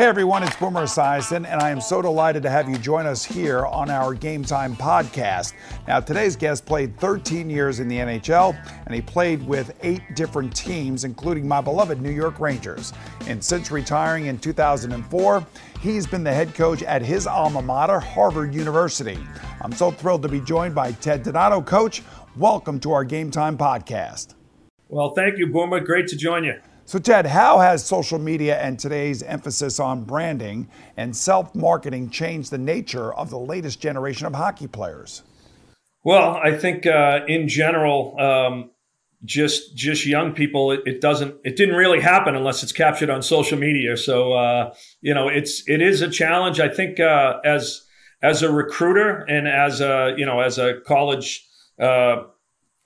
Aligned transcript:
Hey 0.00 0.06
everyone, 0.06 0.42
it's 0.42 0.56
Boomer 0.56 0.84
Esiason, 0.84 1.46
and 1.46 1.60
I 1.60 1.68
am 1.68 1.78
so 1.78 2.00
delighted 2.00 2.42
to 2.44 2.48
have 2.48 2.70
you 2.70 2.78
join 2.78 3.04
us 3.04 3.22
here 3.22 3.66
on 3.66 3.90
our 3.90 4.14
Game 4.14 4.42
Time 4.42 4.74
podcast. 4.74 5.52
Now, 5.86 6.00
today's 6.00 6.36
guest 6.36 6.64
played 6.64 6.98
13 6.98 7.50
years 7.50 7.80
in 7.80 7.88
the 7.88 7.98
NHL, 7.98 8.56
and 8.86 8.94
he 8.94 9.02
played 9.02 9.46
with 9.46 9.76
eight 9.82 10.00
different 10.14 10.56
teams, 10.56 11.04
including 11.04 11.46
my 11.46 11.60
beloved 11.60 12.00
New 12.00 12.08
York 12.08 12.40
Rangers. 12.40 12.94
And 13.26 13.44
since 13.44 13.70
retiring 13.70 14.24
in 14.24 14.38
2004, 14.38 15.46
he's 15.82 16.06
been 16.06 16.24
the 16.24 16.32
head 16.32 16.54
coach 16.54 16.82
at 16.82 17.02
his 17.02 17.26
alma 17.26 17.60
mater, 17.60 18.00
Harvard 18.00 18.54
University. 18.54 19.18
I'm 19.60 19.72
so 19.72 19.90
thrilled 19.90 20.22
to 20.22 20.28
be 20.28 20.40
joined 20.40 20.74
by 20.74 20.92
Ted 20.92 21.24
Donato. 21.24 21.60
Coach, 21.60 22.02
welcome 22.38 22.80
to 22.80 22.92
our 22.92 23.04
Game 23.04 23.30
Time 23.30 23.58
podcast. 23.58 24.32
Well, 24.88 25.10
thank 25.10 25.36
you, 25.36 25.48
Boomer. 25.48 25.80
Great 25.80 26.06
to 26.06 26.16
join 26.16 26.44
you. 26.44 26.54
So, 26.90 26.98
Ted, 26.98 27.24
how 27.24 27.60
has 27.60 27.86
social 27.86 28.18
media 28.18 28.58
and 28.58 28.76
today's 28.76 29.22
emphasis 29.22 29.78
on 29.78 30.02
branding 30.02 30.66
and 30.96 31.16
self 31.16 31.54
marketing 31.54 32.10
changed 32.10 32.50
the 32.50 32.58
nature 32.58 33.14
of 33.14 33.30
the 33.30 33.38
latest 33.38 33.80
generation 33.80 34.26
of 34.26 34.34
hockey 34.34 34.66
players? 34.66 35.22
Well, 36.02 36.40
I 36.42 36.50
think 36.56 36.86
uh, 36.86 37.20
in 37.28 37.46
general, 37.46 38.18
um, 38.18 38.70
just 39.24 39.76
just 39.76 40.04
young 40.04 40.32
people, 40.32 40.72
it, 40.72 40.80
it, 40.84 41.00
doesn't, 41.00 41.36
it 41.44 41.54
didn't 41.54 41.76
really 41.76 42.00
happen 42.00 42.34
unless 42.34 42.64
it's 42.64 42.72
captured 42.72 43.08
on 43.08 43.22
social 43.22 43.56
media. 43.56 43.96
So, 43.96 44.32
uh, 44.32 44.74
you 45.00 45.14
know, 45.14 45.28
it's 45.28 45.62
it 45.68 45.80
is 45.80 46.02
a 46.02 46.10
challenge. 46.10 46.58
I 46.58 46.68
think 46.68 46.98
uh, 46.98 47.38
as 47.44 47.86
as 48.20 48.42
a 48.42 48.50
recruiter 48.50 49.18
and 49.28 49.46
as 49.46 49.80
a 49.80 50.12
you 50.16 50.26
know 50.26 50.40
as 50.40 50.58
a 50.58 50.80
college 50.84 51.46
uh, 51.78 52.24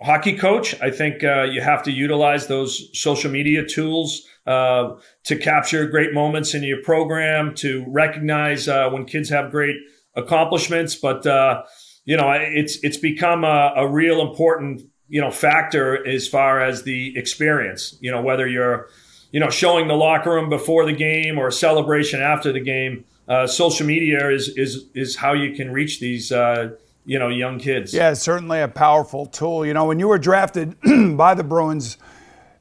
hockey 0.05 0.37
coach, 0.37 0.81
I 0.83 0.91
think 0.91 1.25
uh, 1.25 1.45
you 1.45 1.61
have 1.63 1.83
to 1.85 1.91
utilize 1.91 2.47
those 2.47 2.91
social 2.93 3.31
media 3.31 3.65
tools 3.65 4.27
uh, 4.47 4.97
to 5.25 5.37
capture 5.37 5.87
great 5.87 6.13
moments 6.13 6.55
in 6.55 6.63
your 6.63 6.83
program, 6.83 7.55
to 7.57 7.85
recognize 7.89 8.69
uh, 8.69 8.91
when 8.91 9.07
kids 9.07 9.31
have 9.31 9.51
great 9.51 9.77
accomplishments. 10.15 10.95
But 10.95 11.27
uh, 11.27 11.63
you 12.05 12.17
know, 12.17 12.31
it's 12.33 12.79
it's 12.83 12.99
become 12.99 13.45
a, 13.45 13.73
a, 13.77 13.89
real 13.89 14.21
important 14.21 14.83
you 15.09 15.21
know 15.21 15.31
factor 15.31 16.07
as 16.07 16.29
far 16.29 16.61
as 16.61 16.83
the 16.83 17.17
experience. 17.17 17.97
You 18.01 18.11
know, 18.11 18.21
whether 18.21 18.47
you're 18.47 18.89
you 19.33 19.41
know 19.41 19.51
showing 19.51 19.89
the 19.89 19.95
locker 19.95 20.31
room 20.31 20.51
before 20.51 20.85
the 20.85 20.93
game 20.93 21.39
or 21.39 21.51
celebration 21.51 22.21
after 22.21 22.53
the 22.53 22.61
game. 22.61 23.05
Uh, 23.27 23.47
social 23.47 23.87
media 23.87 24.29
is 24.29 24.51
is 24.59 24.85
is 24.95 25.17
how 25.17 25.33
you 25.33 25.55
can 25.55 25.73
reach 25.73 25.99
these 25.99 26.31
uh, 26.31 26.73
you 27.05 27.19
know, 27.19 27.29
young 27.29 27.59
kids. 27.59 27.93
Yeah, 27.93 28.15
certainly 28.15 28.61
a 28.61 28.69
powerful 28.69 29.27
tool. 29.27 29.67
You 29.67 29.75
know, 29.75 29.85
when 29.85 29.99
you 29.99 30.09
were 30.09 30.19
drafted 30.19 30.77
by 31.17 31.35
the 31.35 31.45
Bruins 31.45 31.99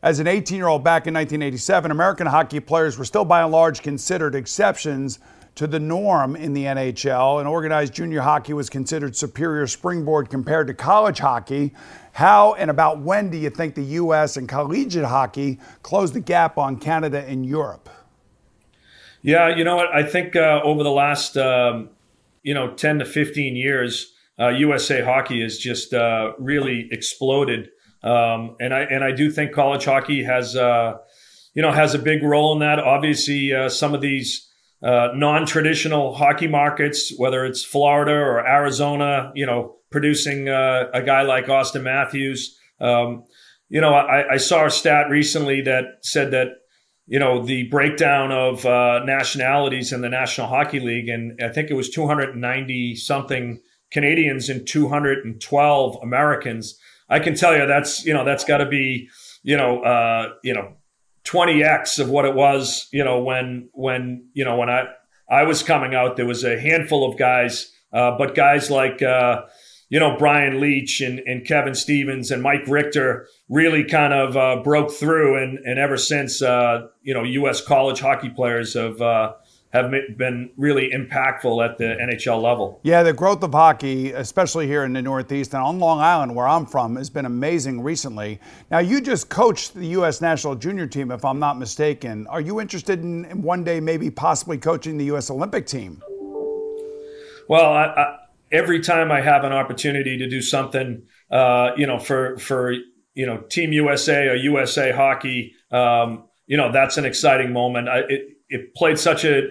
as 0.02 0.20
an 0.20 0.28
18 0.28 0.58
year 0.58 0.68
old 0.68 0.84
back 0.84 1.08
in 1.08 1.14
1987, 1.14 1.92
American 1.92 2.28
hockey 2.28 2.60
players 2.60 2.98
were 2.98 3.06
still 3.06 3.26
by 3.26 3.42
and 3.42 3.52
large 3.52 3.82
considered 3.82 4.36
exceptions 4.36 5.20
to 5.56 5.68
the 5.68 5.80
norm 5.80 6.36
in 6.36 6.54
the 6.54 6.64
NHL, 6.64 7.40
and 7.40 7.48
organized 7.48 7.94
junior 7.94 8.22
hockey 8.22 8.54
was 8.54 8.70
considered 8.70 9.16
superior 9.16 9.68
springboard 9.68 10.30
compared 10.30 10.68
to 10.68 10.74
college 10.74 11.20
hockey. 11.20 11.74
How 12.14 12.54
and 12.54 12.72
about 12.72 13.00
when 13.00 13.30
do 13.30 13.38
you 13.38 13.50
think 13.50 13.76
the 13.76 13.84
U.S. 13.84 14.36
and 14.36 14.50
collegiate 14.50 15.06
hockey 15.06 15.60
closed 15.84 16.16
the 16.16 16.20
gap 16.20 16.58
on 16.58 16.78
Canada 16.78 17.24
and 17.28 17.46
Europe? 17.46 17.90
Yeah, 19.22 19.56
you 19.56 19.64
know 19.64 19.76
what? 19.76 19.94
I 19.94 20.04
think 20.04 20.36
uh, 20.36 20.62
over 20.64 20.84
the 20.84 20.92
last 20.92 21.38
um, 21.38 21.90
you 22.42 22.54
know 22.54 22.74
10 22.74 23.00
to 23.00 23.06
15 23.06 23.56
years, 23.56 24.13
uh, 24.40 24.50
USA 24.50 25.02
hockey 25.02 25.42
has 25.42 25.58
just 25.58 25.94
uh, 25.94 26.34
really 26.40 26.88
exploded. 26.92 27.70
Um, 28.04 28.56
and 28.60 28.74
I 28.74 28.82
and 28.82 29.04
I 29.04 29.12
do 29.12 29.32
think 29.32 29.54
college 29.54 29.86
hockey 29.86 30.24
has 30.24 30.56
uh, 30.56 30.98
you 31.54 31.62
know 31.62 31.72
has 31.72 31.94
a 31.94 32.00
big 32.00 32.24
role 32.24 32.54
in 32.54 32.60
that. 32.60 32.80
Obviously, 32.80 33.54
uh, 33.54 33.70
some 33.70 33.94
of 33.94 34.02
these 34.02 34.50
uh, 34.82 35.10
non-traditional 35.14 36.14
hockey 36.14 36.48
markets, 36.48 37.14
whether 37.18 37.46
it's 37.46 37.64
Florida 37.64 38.12
or 38.12 38.46
Arizona, 38.46 39.32
you 39.36 39.46
know, 39.46 39.78
producing 39.90 40.50
uh, 40.50 40.90
a 40.94 41.02
guy 41.02 41.22
like 41.22 41.46
Auston 41.46 41.84
Matthews. 41.84 42.58
Um, 42.82 43.24
you 43.70 43.80
know, 43.80 43.94
I, 43.94 44.34
I, 44.34 44.38
saw 44.38 44.66
a 44.66 44.70
stat 44.70 45.10
recently 45.10 45.62
that 45.62 46.00
said 46.02 46.32
that 46.32 46.48
you 47.08 47.18
know 47.18 47.46
the 47.46 47.70
breakdown 47.70 48.32
of 48.34 48.66
nationalities 49.06 49.94
in 49.94 50.02
the 50.02 50.10
National 50.10 50.48
Hockey 50.48 50.82
League, 50.82 51.08
and 51.08 51.40
I 51.42 51.50
think 51.50 51.70
it 51.70 51.76
was 51.76 51.90
290 51.90 52.96
something 52.96 53.62
Canadians 53.94 54.50
and 54.50 54.68
212 54.68 55.98
Americans. 56.02 56.78
I 57.10 57.20
can 57.20 57.36
tell 57.36 57.56
you 57.56 57.66
that's 57.68 58.06
you 58.06 58.14
know 58.14 58.26
that's 58.26 58.44
got 58.44 58.58
to 58.58 58.66
be 58.66 59.10
you 59.44 59.56
know 59.56 59.82
uh, 59.82 60.34
you 60.44 60.54
know 60.54 60.74
20x 61.26 62.00
of 62.00 62.10
what 62.10 62.26
it 62.26 62.36
was 62.36 62.88
you 62.92 63.04
know 63.04 63.22
when 63.22 63.70
when 63.74 64.28
you 64.34 64.44
know 64.44 64.58
when 64.58 64.70
I 64.70 64.86
I 65.30 65.44
was 65.44 65.64
coming 65.64 65.96
out 65.96 66.18
there 66.18 66.26
was 66.26 66.44
a 66.44 66.60
handful 66.60 67.10
of 67.10 67.18
guys 67.18 67.72
uh, 67.94 68.18
but 68.18 68.36
guys 68.36 68.72
like 68.72 69.02
uh, 69.02 69.44
you 69.90 70.00
know 70.00 70.18
Brian 70.18 70.60
Leetch 70.60 71.06
and, 71.06 71.20
and 71.20 71.46
Kevin 71.46 71.76
Stevens 71.76 72.32
and 72.32 72.42
Mike 72.42 72.68
Richter 72.68 73.28
really 73.48 73.84
kind 73.84 74.12
of 74.12 74.36
uh, 74.36 74.64
broke 74.64 74.92
through 74.92 75.42
and 75.42 75.60
and 75.60 75.78
ever 75.78 75.98
since 75.98 76.42
uh, 76.42 76.88
you 77.04 77.14
know 77.14 77.24
U.S. 77.24 77.62
college 77.62 78.00
hockey 78.00 78.30
players 78.30 78.74
have 78.74 79.00
uh, 79.00 79.34
have 79.74 79.92
been 80.18 80.52
really 80.56 80.92
impactful 80.92 81.68
at 81.68 81.80
the 81.80 81.98
NHL 82.00 82.40
level. 82.42 82.80
Yeah, 82.84 83.02
the 83.02 83.12
growth 83.12 83.42
of 83.42 83.54
hockey, 83.54 84.12
especially 84.12 84.68
here 84.68 84.84
in 84.84 84.94
the 84.94 85.02
Northeast 85.02 85.56
and 85.56 85.64
on 85.64 85.80
Long 85.80 86.00
Island, 86.00 86.36
where 86.36 86.48
I'm 86.48 86.68
from, 86.68 86.96
has 86.96 87.10
been 87.10 87.26
amazing 87.26 87.82
recently. 87.82 88.40
Now, 88.70 88.80
you 88.80 89.02
just 89.02 89.30
coached 89.30 89.74
the 89.74 89.88
U.S. 89.88 90.22
national 90.22 90.54
junior 90.56 90.86
team, 90.86 91.10
if 91.10 91.26
I'm 91.26 91.40
not 91.40 91.58
mistaken. 91.58 92.28
Are 92.28 92.40
you 92.40 92.62
interested 92.62 93.02
in, 93.02 93.26
in 93.26 93.42
one 93.42 93.64
day 93.64 93.80
maybe 93.80 94.12
possibly 94.12 94.60
coaching 94.60 95.00
the 95.00 95.06
U.S. 95.06 95.32
Olympic 95.32 95.66
team? 95.66 96.04
Well, 97.50 97.74
I, 97.74 97.86
I, 97.86 98.18
every 98.52 98.80
time 98.80 99.12
I 99.12 99.22
have 99.22 99.44
an 99.44 99.54
opportunity 99.54 100.20
to 100.20 100.30
do 100.30 100.42
something, 100.44 101.02
uh, 101.32 101.72
you 101.76 101.88
know, 101.88 101.98
for 101.98 102.38
for 102.38 102.74
you 103.16 103.26
know 103.26 103.38
Team 103.50 103.74
USA 103.74 104.28
or 104.28 104.36
USA 104.36 104.92
Hockey, 104.92 105.56
um, 105.72 106.26
you 106.46 106.58
know, 106.58 106.72
that's 106.72 106.98
an 106.98 107.06
exciting 107.06 107.52
moment. 107.52 107.90
I, 107.90 108.00
it, 108.08 108.38
it 108.50 108.76
played 108.76 109.00
such 109.00 109.26
a 109.26 109.50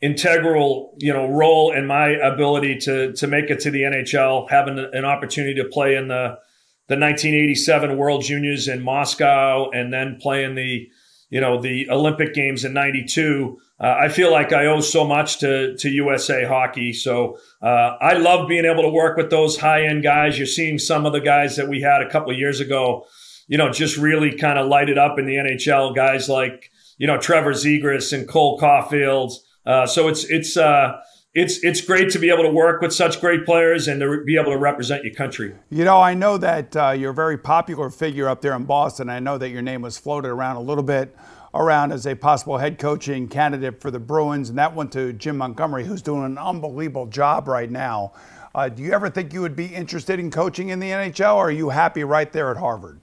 integral, 0.00 0.94
you 0.98 1.12
know, 1.12 1.28
role 1.28 1.72
in 1.72 1.86
my 1.86 2.08
ability 2.08 2.78
to 2.78 3.12
to 3.12 3.26
make 3.26 3.50
it 3.50 3.60
to 3.60 3.70
the 3.70 3.82
NHL, 3.82 4.48
having 4.50 4.78
an 4.78 5.04
opportunity 5.04 5.54
to 5.62 5.68
play 5.68 5.96
in 5.96 6.08
the 6.08 6.38
the 6.88 6.96
1987 6.96 7.96
World 7.96 8.24
Juniors 8.24 8.66
in 8.66 8.82
Moscow, 8.82 9.70
and 9.70 9.92
then 9.92 10.18
playing 10.20 10.54
the 10.54 10.88
you 11.28 11.40
know 11.40 11.60
the 11.60 11.88
Olympic 11.90 12.34
Games 12.34 12.64
in 12.64 12.72
'92. 12.72 13.58
Uh, 13.78 13.96
I 13.98 14.08
feel 14.08 14.30
like 14.30 14.52
I 14.52 14.66
owe 14.66 14.80
so 14.80 15.04
much 15.04 15.38
to 15.40 15.76
to 15.76 15.90
USA 15.90 16.44
Hockey. 16.44 16.92
So 16.92 17.38
uh, 17.62 17.96
I 18.00 18.14
love 18.14 18.48
being 18.48 18.64
able 18.64 18.82
to 18.82 18.88
work 18.88 19.16
with 19.16 19.30
those 19.30 19.58
high 19.58 19.84
end 19.84 20.02
guys. 20.02 20.38
You're 20.38 20.46
seeing 20.46 20.78
some 20.78 21.06
of 21.06 21.12
the 21.12 21.20
guys 21.20 21.56
that 21.56 21.68
we 21.68 21.80
had 21.80 22.02
a 22.02 22.10
couple 22.10 22.32
of 22.32 22.38
years 22.38 22.60
ago, 22.60 23.06
you 23.48 23.58
know, 23.58 23.70
just 23.70 23.96
really 23.96 24.36
kind 24.36 24.58
of 24.58 24.66
light 24.66 24.88
it 24.88 24.98
up 24.98 25.18
in 25.18 25.26
the 25.26 25.36
NHL. 25.36 25.94
Guys 25.94 26.28
like 26.28 26.72
you 26.96 27.06
know 27.06 27.18
Trevor 27.18 27.52
Zegras 27.52 28.12
and 28.12 28.26
Cole 28.26 28.58
Caufield. 28.58 29.32
Uh, 29.66 29.86
so 29.86 30.08
it's 30.08 30.24
it's 30.24 30.56
uh, 30.56 31.00
it's 31.34 31.62
it's 31.62 31.80
great 31.80 32.10
to 32.10 32.18
be 32.18 32.30
able 32.30 32.42
to 32.42 32.50
work 32.50 32.80
with 32.80 32.92
such 32.92 33.20
great 33.20 33.44
players 33.44 33.86
and 33.86 34.00
to 34.00 34.24
be 34.24 34.36
able 34.36 34.52
to 34.52 34.58
represent 34.58 35.04
your 35.04 35.14
country. 35.14 35.54
You 35.70 35.84
know, 35.84 36.00
I 36.00 36.14
know 36.14 36.38
that 36.38 36.74
uh, 36.76 36.90
you're 36.90 37.12
a 37.12 37.14
very 37.14 37.38
popular 37.38 37.90
figure 37.90 38.28
up 38.28 38.40
there 38.40 38.54
in 38.54 38.64
Boston. 38.64 39.08
I 39.08 39.20
know 39.20 39.38
that 39.38 39.50
your 39.50 39.62
name 39.62 39.82
was 39.82 39.98
floated 39.98 40.28
around 40.28 40.56
a 40.56 40.60
little 40.60 40.82
bit 40.82 41.14
around 41.54 41.92
as 41.92 42.06
a 42.06 42.14
possible 42.14 42.58
head 42.58 42.78
coaching 42.78 43.28
candidate 43.28 43.80
for 43.80 43.90
the 43.90 43.98
Bruins, 43.98 44.48
and 44.48 44.58
that 44.58 44.74
went 44.74 44.92
to 44.92 45.12
Jim 45.12 45.36
Montgomery, 45.36 45.84
who's 45.84 46.02
doing 46.02 46.24
an 46.24 46.38
unbelievable 46.38 47.06
job 47.06 47.48
right 47.48 47.70
now. 47.70 48.12
Uh, 48.54 48.68
do 48.68 48.82
you 48.82 48.92
ever 48.92 49.08
think 49.08 49.32
you 49.32 49.40
would 49.40 49.56
be 49.56 49.66
interested 49.66 50.18
in 50.18 50.30
coaching 50.30 50.70
in 50.70 50.80
the 50.80 50.90
NHL, 50.90 51.36
or 51.36 51.48
are 51.48 51.50
you 51.50 51.68
happy 51.68 52.02
right 52.02 52.32
there 52.32 52.50
at 52.50 52.56
Harvard? 52.56 53.00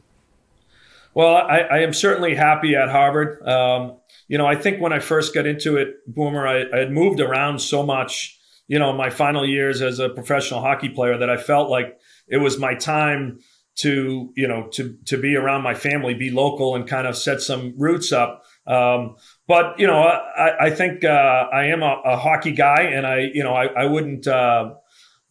Well, 1.14 1.36
I, 1.36 1.60
I 1.60 1.78
am 1.80 1.94
certainly 1.94 2.36
happy 2.36 2.76
at 2.76 2.90
Harvard. 2.90 3.42
Um, 3.48 3.98
you 4.28 4.38
know, 4.38 4.46
I 4.46 4.56
think 4.56 4.82
when 4.82 4.94
I 4.94 5.00
first 5.00 5.34
got 5.34 5.46
into 5.46 5.78
it, 5.78 5.96
Boomer, 6.08 6.48
I, 6.48 6.66
I, 6.74 6.80
had 6.80 6.92
moved 6.92 7.20
around 7.20 7.60
so 7.60 7.84
much, 7.84 8.38
you 8.68 8.78
know, 8.78 8.92
my 8.94 9.10
final 9.10 9.46
years 9.46 9.82
as 9.82 10.00
a 10.00 10.10
professional 10.10 10.62
hockey 10.62 10.90
player 10.90 11.18
that 11.18 11.30
I 11.30 11.38
felt 11.38 11.70
like 11.70 11.98
it 12.28 12.38
was 12.38 12.60
my 12.60 12.76
time 12.76 13.40
to, 13.78 14.34
you 14.36 14.48
know, 14.48 14.68
to 14.74 14.98
to 15.06 15.18
be 15.18 15.36
around 15.36 15.62
my 15.62 15.76
family, 15.76 16.14
be 16.14 16.32
local, 16.32 16.76
and 16.76 16.88
kind 16.88 17.08
of 17.08 17.16
set 17.16 17.42
some 17.42 17.74
roots 17.78 18.12
up. 18.12 18.44
Um, 18.66 19.16
but 19.48 19.80
you 19.80 19.88
know, 19.88 20.02
I, 20.02 20.66
I 20.66 20.70
think 20.72 21.04
uh, 21.06 21.46
I 21.54 21.66
am 21.66 21.84
a, 21.84 22.02
a, 22.04 22.18
hockey 22.18 22.52
guy, 22.52 22.82
and 22.82 23.06
I, 23.06 23.30
you 23.34 23.44
know, 23.44 23.54
I, 23.54 23.68
I 23.68 23.86
wouldn't. 23.86 24.28
Uh, 24.28 24.74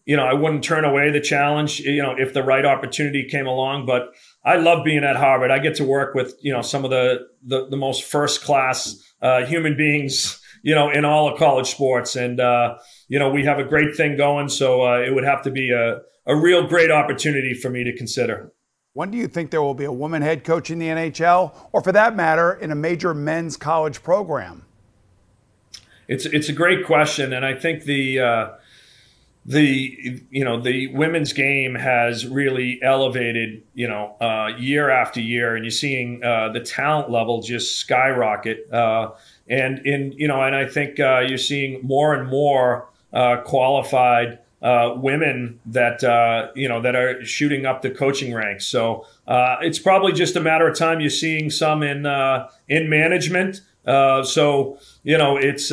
you 0.07 0.17
know, 0.17 0.25
I 0.25 0.35
wouldn't 0.35 0.63
turn 0.63 0.85
away 0.85 1.11
the 1.11 1.21
challenge, 1.21 1.81
you 1.81 2.01
know, 2.01 2.15
if 2.17 2.33
the 2.33 2.45
right 2.45 2.65
opportunity 2.65 3.27
came 3.29 3.49
along. 3.49 3.87
But 3.87 4.15
I 4.47 4.57
love 4.57 4.85
being 4.85 5.03
at 5.03 5.17
Harvard. 5.17 5.51
I 5.51 5.59
get 5.59 5.75
to 5.77 5.85
work 5.85 6.15
with, 6.15 6.39
you 6.41 6.53
know, 6.53 6.63
some 6.63 6.85
of 6.85 6.91
the 6.91 7.27
the, 7.43 7.67
the 7.69 7.77
most 7.77 8.05
first 8.05 8.43
class 8.43 8.97
uh, 9.21 9.45
human 9.45 9.77
beings, 9.77 10.41
you 10.63 10.75
know, 10.75 10.89
in 10.89 11.05
all 11.05 11.29
of 11.29 11.39
college 11.39 11.67
sports. 11.67 12.15
And 12.15 12.39
uh, 12.39 12.79
you 13.09 13.19
know, 13.19 13.29
we 13.29 13.45
have 13.45 13.59
a 13.59 13.65
great 13.65 13.97
thing 13.97 14.17
going. 14.17 14.49
So 14.49 14.83
uh, 14.83 15.01
it 15.01 15.13
would 15.13 15.25
have 15.25 15.43
to 15.43 15.51
be 15.51 15.73
a 15.73 15.99
a 16.27 16.37
real 16.37 16.67
great 16.67 16.91
opportunity 16.91 17.55
for 17.55 17.71
me 17.71 17.85
to 17.85 17.97
consider. 17.97 18.53
When 18.93 19.11
do 19.11 19.19
you 19.19 19.29
think 19.29 19.51
there 19.51 19.63
will 19.63 19.75
be 19.75 19.85
a 19.85 19.93
woman 19.93 20.23
head 20.23 20.43
coach 20.43 20.71
in 20.71 20.79
the 20.79 20.87
NHL, 20.87 21.55
or 21.73 21.83
for 21.83 21.93
that 21.93 22.17
matter, 22.17 22.55
in 22.55 22.71
a 22.71 22.75
major 22.75 23.13
men's 23.13 23.57
college 23.57 24.03
program? 24.03 24.65
It's 26.09 26.25
it's 26.25 26.49
a 26.49 26.53
great 26.53 26.87
question, 26.87 27.33
and 27.33 27.45
I 27.45 27.55
think 27.55 27.83
the 27.83 28.21
uh, 28.21 28.49
the 29.47 30.21
you 30.29 30.45
know 30.45 30.61
the 30.61 30.89
women's 30.89 31.33
game 31.33 31.77
has 31.77 32.27
really 32.27 32.81
elevated 32.83 33.63
you 33.75 33.87
know 33.87 34.17
uh, 34.21 34.49
year 34.59 34.91
after 34.91 35.21
year, 35.21 35.55
and 35.55 35.65
you're 35.65 35.71
seeing 35.71 36.23
uh, 36.25 36.49
the 36.49 36.61
talent 36.61 37.11
level 37.11 37.41
just 37.43 37.79
skyrocket. 37.79 38.69
Uh, 38.73 39.13
and 39.49 39.87
in 39.87 40.13
you 40.13 40.27
know, 40.27 40.43
and 40.43 40.57
I 40.57 40.67
think 40.67 40.99
uh, 40.99 41.21
you're 41.21 41.39
seeing 41.39 41.81
more 41.87 42.13
and 42.13 42.29
more 42.29 42.89
uh, 43.13 43.37
qualified 43.43 44.41
uh, 44.63 44.95
women 44.97 45.61
that 45.67 46.03
you 46.57 46.69
know 46.69 46.83
that 46.83 46.97
are 46.97 47.25
shooting 47.25 47.67
up 47.67 47.83
the 47.83 47.91
coaching 47.91 48.35
ranks. 48.35 48.67
So 48.67 49.07
it's 49.29 49.79
probably 49.79 50.13
just 50.13 50.35
a 50.35 50.41
matter 50.41 50.67
of 50.67 50.77
time. 50.77 50.99
You're 50.99 51.09
seeing 51.09 51.51
some 51.51 51.85
in 51.85 52.05
in 52.67 52.91
management. 52.91 53.61
so 53.85 54.81
you 55.05 55.17
know, 55.17 55.37
it's 55.37 55.71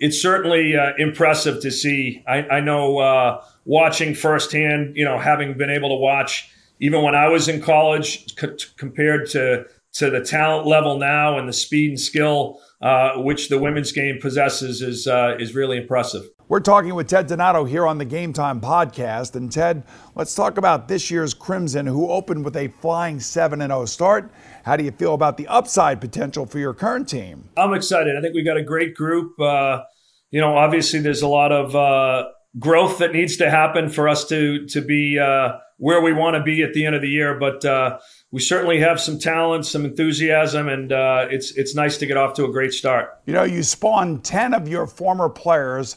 it's 0.00 0.20
certainly 0.20 0.76
uh, 0.76 0.92
impressive 0.98 1.60
to 1.62 1.70
see. 1.70 2.22
I, 2.26 2.42
I 2.48 2.60
know 2.60 2.98
uh, 2.98 3.42
watching 3.64 4.14
firsthand, 4.14 4.96
you 4.96 5.04
know, 5.04 5.18
having 5.18 5.56
been 5.56 5.70
able 5.70 5.88
to 5.90 5.96
watch 5.96 6.50
even 6.80 7.02
when 7.02 7.14
I 7.14 7.28
was 7.28 7.48
in 7.48 7.60
college 7.60 8.36
compared 8.76 9.28
to 9.30 9.66
to 9.94 10.10
the 10.10 10.20
talent 10.20 10.66
level 10.66 10.98
now 10.98 11.38
and 11.38 11.48
the 11.48 11.52
speed 11.52 11.90
and 11.90 12.00
skill 12.00 12.60
uh, 12.80 13.14
which 13.16 13.48
the 13.48 13.58
women's 13.58 13.90
game 13.90 14.18
possesses 14.20 14.82
is 14.82 15.08
uh, 15.08 15.36
is 15.38 15.54
really 15.54 15.76
impressive. 15.76 16.28
We're 16.48 16.60
talking 16.60 16.94
with 16.94 17.08
Ted 17.08 17.26
Donato 17.26 17.64
here 17.64 17.86
on 17.86 17.98
the 17.98 18.04
Game 18.04 18.32
Time 18.32 18.60
podcast. 18.60 19.34
And 19.34 19.52
Ted, 19.52 19.82
let's 20.14 20.34
talk 20.34 20.56
about 20.56 20.88
this 20.88 21.10
year's 21.10 21.34
Crimson, 21.34 21.86
who 21.86 22.08
opened 22.08 22.44
with 22.44 22.56
a 22.56 22.68
flying 22.68 23.20
7 23.20 23.58
0 23.58 23.84
start. 23.86 24.30
How 24.68 24.76
do 24.76 24.84
you 24.84 24.90
feel 24.90 25.14
about 25.14 25.38
the 25.38 25.46
upside 25.48 25.98
potential 25.98 26.44
for 26.44 26.58
your 26.58 26.74
current 26.74 27.08
team? 27.08 27.48
I'm 27.56 27.72
excited. 27.72 28.18
I 28.18 28.20
think 28.20 28.34
we 28.34 28.42
got 28.42 28.58
a 28.58 28.62
great 28.62 28.94
group. 28.94 29.40
Uh, 29.40 29.84
you 30.30 30.42
know, 30.42 30.58
obviously, 30.58 31.00
there's 31.00 31.22
a 31.22 31.26
lot 31.26 31.52
of 31.52 31.74
uh, 31.74 32.28
growth 32.58 32.98
that 32.98 33.14
needs 33.14 33.38
to 33.38 33.48
happen 33.48 33.88
for 33.88 34.10
us 34.10 34.28
to 34.28 34.66
to 34.66 34.82
be 34.82 35.18
uh, 35.18 35.52
where 35.78 36.02
we 36.02 36.12
want 36.12 36.36
to 36.36 36.42
be 36.42 36.62
at 36.62 36.74
the 36.74 36.84
end 36.84 36.94
of 36.94 37.00
the 37.00 37.08
year. 37.08 37.38
But 37.38 37.64
uh, 37.64 37.98
we 38.30 38.42
certainly 38.42 38.78
have 38.80 39.00
some 39.00 39.18
talent, 39.18 39.64
some 39.64 39.86
enthusiasm, 39.86 40.68
and 40.68 40.92
uh, 40.92 41.28
it's 41.30 41.52
it's 41.52 41.74
nice 41.74 41.96
to 41.96 42.04
get 42.04 42.18
off 42.18 42.34
to 42.34 42.44
a 42.44 42.52
great 42.52 42.74
start. 42.74 43.08
You 43.24 43.32
know, 43.32 43.44
you 43.44 43.62
spawned 43.62 44.22
ten 44.22 44.52
of 44.52 44.68
your 44.68 44.86
former 44.86 45.30
players 45.30 45.96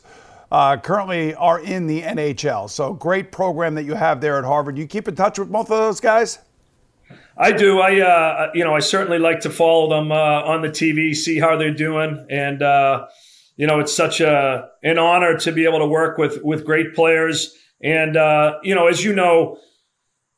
uh, 0.50 0.78
currently 0.78 1.36
are 1.36 1.60
in 1.60 1.88
the 1.88 2.04
NHL. 2.04 2.70
So 2.70 2.94
great 2.94 3.34
program 3.34 3.76
that 3.76 3.84
you 3.84 3.96
have 3.96 4.22
there 4.22 4.38
at 4.38 4.46
Harvard. 4.46 4.78
You 4.78 4.88
keep 4.88 5.10
in 5.10 5.16
touch 5.16 5.40
with 5.40 5.52
both 5.52 5.70
of 5.70 5.78
those 5.78 6.00
guys? 6.00 6.40
I 7.42 7.52
do. 7.52 7.80
I 7.80 8.00
uh, 8.00 8.52
you 8.54 8.64
know 8.64 8.76
I 8.76 8.82
certainly 8.82 9.18
like 9.18 9.40
to 9.42 9.50
follow 9.50 9.90
them 9.90 10.12
uh, 10.12 10.16
on 10.16 10.62
the 10.62 10.70
TV, 10.70 11.16
see 11.16 11.40
how 11.40 11.58
they're 11.58 11.74
doing, 11.74 12.24
and 12.30 12.62
uh, 12.62 13.08
you 13.58 13.66
know 13.66 13.80
it's 13.80 13.94
such 13.94 14.22
a 14.22 14.70
an 14.84 15.00
honor 15.00 15.36
to 15.40 15.52
be 15.52 15.66
able 15.66 15.80
to 15.80 15.88
work 15.88 16.20
with 16.20 16.44
with 16.44 16.64
great 16.64 16.94
players. 16.94 17.58
And 17.84 18.16
uh, 18.16 18.60
you 18.62 18.76
know, 18.76 18.86
as 18.86 19.04
you 19.04 19.16
know, 19.16 19.58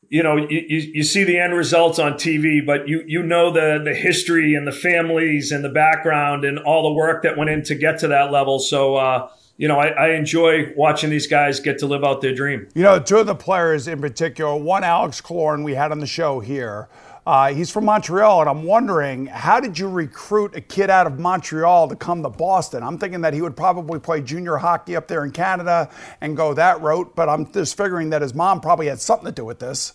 you 0.08 0.22
know 0.22 0.38
you, 0.38 0.62
you 0.68 1.04
see 1.04 1.24
the 1.24 1.38
end 1.38 1.52
results 1.52 1.98
on 1.98 2.14
TV, 2.14 2.64
but 2.64 2.88
you 2.88 3.04
you 3.06 3.22
know 3.22 3.52
the 3.52 3.82
the 3.84 3.94
history 3.94 4.54
and 4.54 4.66
the 4.66 4.72
families 4.72 5.52
and 5.52 5.62
the 5.62 5.68
background 5.68 6.46
and 6.46 6.58
all 6.58 6.84
the 6.84 6.94
work 6.94 7.22
that 7.24 7.36
went 7.36 7.50
in 7.50 7.62
to 7.64 7.74
get 7.74 7.98
to 7.98 8.08
that 8.08 8.32
level. 8.32 8.58
So 8.58 8.96
uh, 8.96 9.28
you 9.56 9.68
know, 9.68 9.78
I, 9.78 9.88
I, 9.88 10.08
enjoy 10.14 10.72
watching 10.76 11.10
these 11.10 11.26
guys 11.26 11.60
get 11.60 11.78
to 11.78 11.86
live 11.86 12.02
out 12.02 12.20
their 12.20 12.34
dream. 12.34 12.68
You 12.74 12.82
know, 12.82 12.98
two 12.98 13.18
of 13.18 13.26
the 13.26 13.36
players 13.36 13.86
in 13.86 14.00
particular, 14.00 14.56
one 14.56 14.82
Alex 14.82 15.20
Killorn 15.20 15.64
we 15.64 15.74
had 15.74 15.92
on 15.92 16.00
the 16.00 16.06
show 16.06 16.40
here. 16.40 16.88
Uh, 17.26 17.54
he's 17.54 17.70
from 17.70 17.86
Montreal, 17.86 18.40
and 18.40 18.50
I'm 18.50 18.64
wondering, 18.64 19.26
how 19.26 19.58
did 19.58 19.78
you 19.78 19.88
recruit 19.88 20.54
a 20.54 20.60
kid 20.60 20.90
out 20.90 21.06
of 21.06 21.18
Montreal 21.18 21.88
to 21.88 21.96
come 21.96 22.22
to 22.22 22.28
Boston? 22.28 22.82
I'm 22.82 22.98
thinking 22.98 23.22
that 23.22 23.32
he 23.32 23.40
would 23.40 23.56
probably 23.56 23.98
play 23.98 24.20
junior 24.20 24.56
hockey 24.56 24.94
up 24.94 25.08
there 25.08 25.24
in 25.24 25.30
Canada 25.30 25.88
and 26.20 26.36
go 26.36 26.52
that 26.52 26.82
route, 26.82 27.14
but 27.14 27.30
I'm 27.30 27.50
just 27.50 27.78
figuring 27.78 28.10
that 28.10 28.20
his 28.20 28.34
mom 28.34 28.60
probably 28.60 28.88
had 28.88 29.00
something 29.00 29.24
to 29.24 29.32
do 29.32 29.44
with 29.44 29.58
this. 29.58 29.94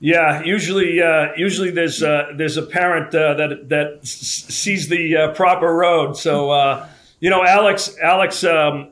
Yeah, 0.00 0.42
usually, 0.42 1.00
uh, 1.00 1.28
usually 1.36 1.70
there's 1.70 2.02
uh, 2.02 2.32
there's 2.36 2.56
a 2.56 2.62
parent 2.62 3.14
uh, 3.14 3.34
that 3.34 3.68
that 3.68 4.06
sees 4.06 4.88
the 4.88 5.16
uh, 5.16 5.32
proper 5.32 5.74
road. 5.74 6.18
So 6.18 6.50
uh, 6.50 6.86
you 7.20 7.30
know, 7.30 7.44
Alex, 7.44 7.96
Alex 8.02 8.44
um, 8.44 8.90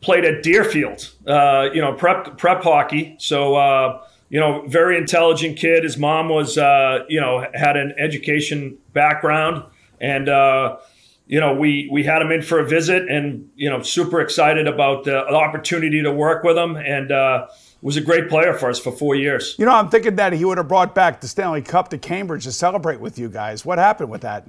played 0.00 0.24
at 0.24 0.42
Deerfield, 0.42 1.10
uh, 1.26 1.68
you 1.72 1.80
know, 1.80 1.92
prep 1.92 2.38
prep 2.38 2.62
hockey. 2.62 3.16
So 3.18 3.56
uh, 3.56 4.02
you 4.30 4.40
know, 4.40 4.66
very 4.66 4.98
intelligent 4.98 5.58
kid. 5.58 5.84
His 5.84 5.96
mom 5.96 6.28
was, 6.28 6.58
uh, 6.58 7.04
you 7.08 7.20
know, 7.20 7.46
had 7.54 7.76
an 7.76 7.94
education 7.98 8.76
background, 8.92 9.64
and 10.00 10.28
uh, 10.28 10.76
you 11.26 11.40
know, 11.40 11.54
we 11.54 11.88
we 11.90 12.04
had 12.04 12.20
him 12.22 12.30
in 12.30 12.42
for 12.42 12.58
a 12.58 12.66
visit, 12.66 13.08
and 13.08 13.48
you 13.56 13.70
know, 13.70 13.82
super 13.82 14.20
excited 14.20 14.66
about 14.66 15.04
the 15.04 15.26
opportunity 15.28 16.02
to 16.02 16.12
work 16.12 16.42
with 16.42 16.58
him, 16.58 16.76
and 16.76 17.10
uh, 17.10 17.46
was 17.80 17.96
a 17.96 18.00
great 18.00 18.28
player 18.28 18.52
for 18.54 18.68
us 18.68 18.78
for 18.78 18.92
four 18.92 19.14
years. 19.14 19.54
You 19.58 19.64
know, 19.64 19.72
I'm 19.72 19.88
thinking 19.88 20.16
that 20.16 20.32
he 20.32 20.44
would 20.44 20.58
have 20.58 20.68
brought 20.68 20.94
back 20.94 21.20
the 21.20 21.28
Stanley 21.28 21.62
Cup 21.62 21.88
to 21.90 21.98
Cambridge 21.98 22.44
to 22.44 22.52
celebrate 22.52 23.00
with 23.00 23.18
you 23.18 23.28
guys. 23.28 23.64
What 23.64 23.78
happened 23.78 24.10
with 24.10 24.22
that? 24.22 24.46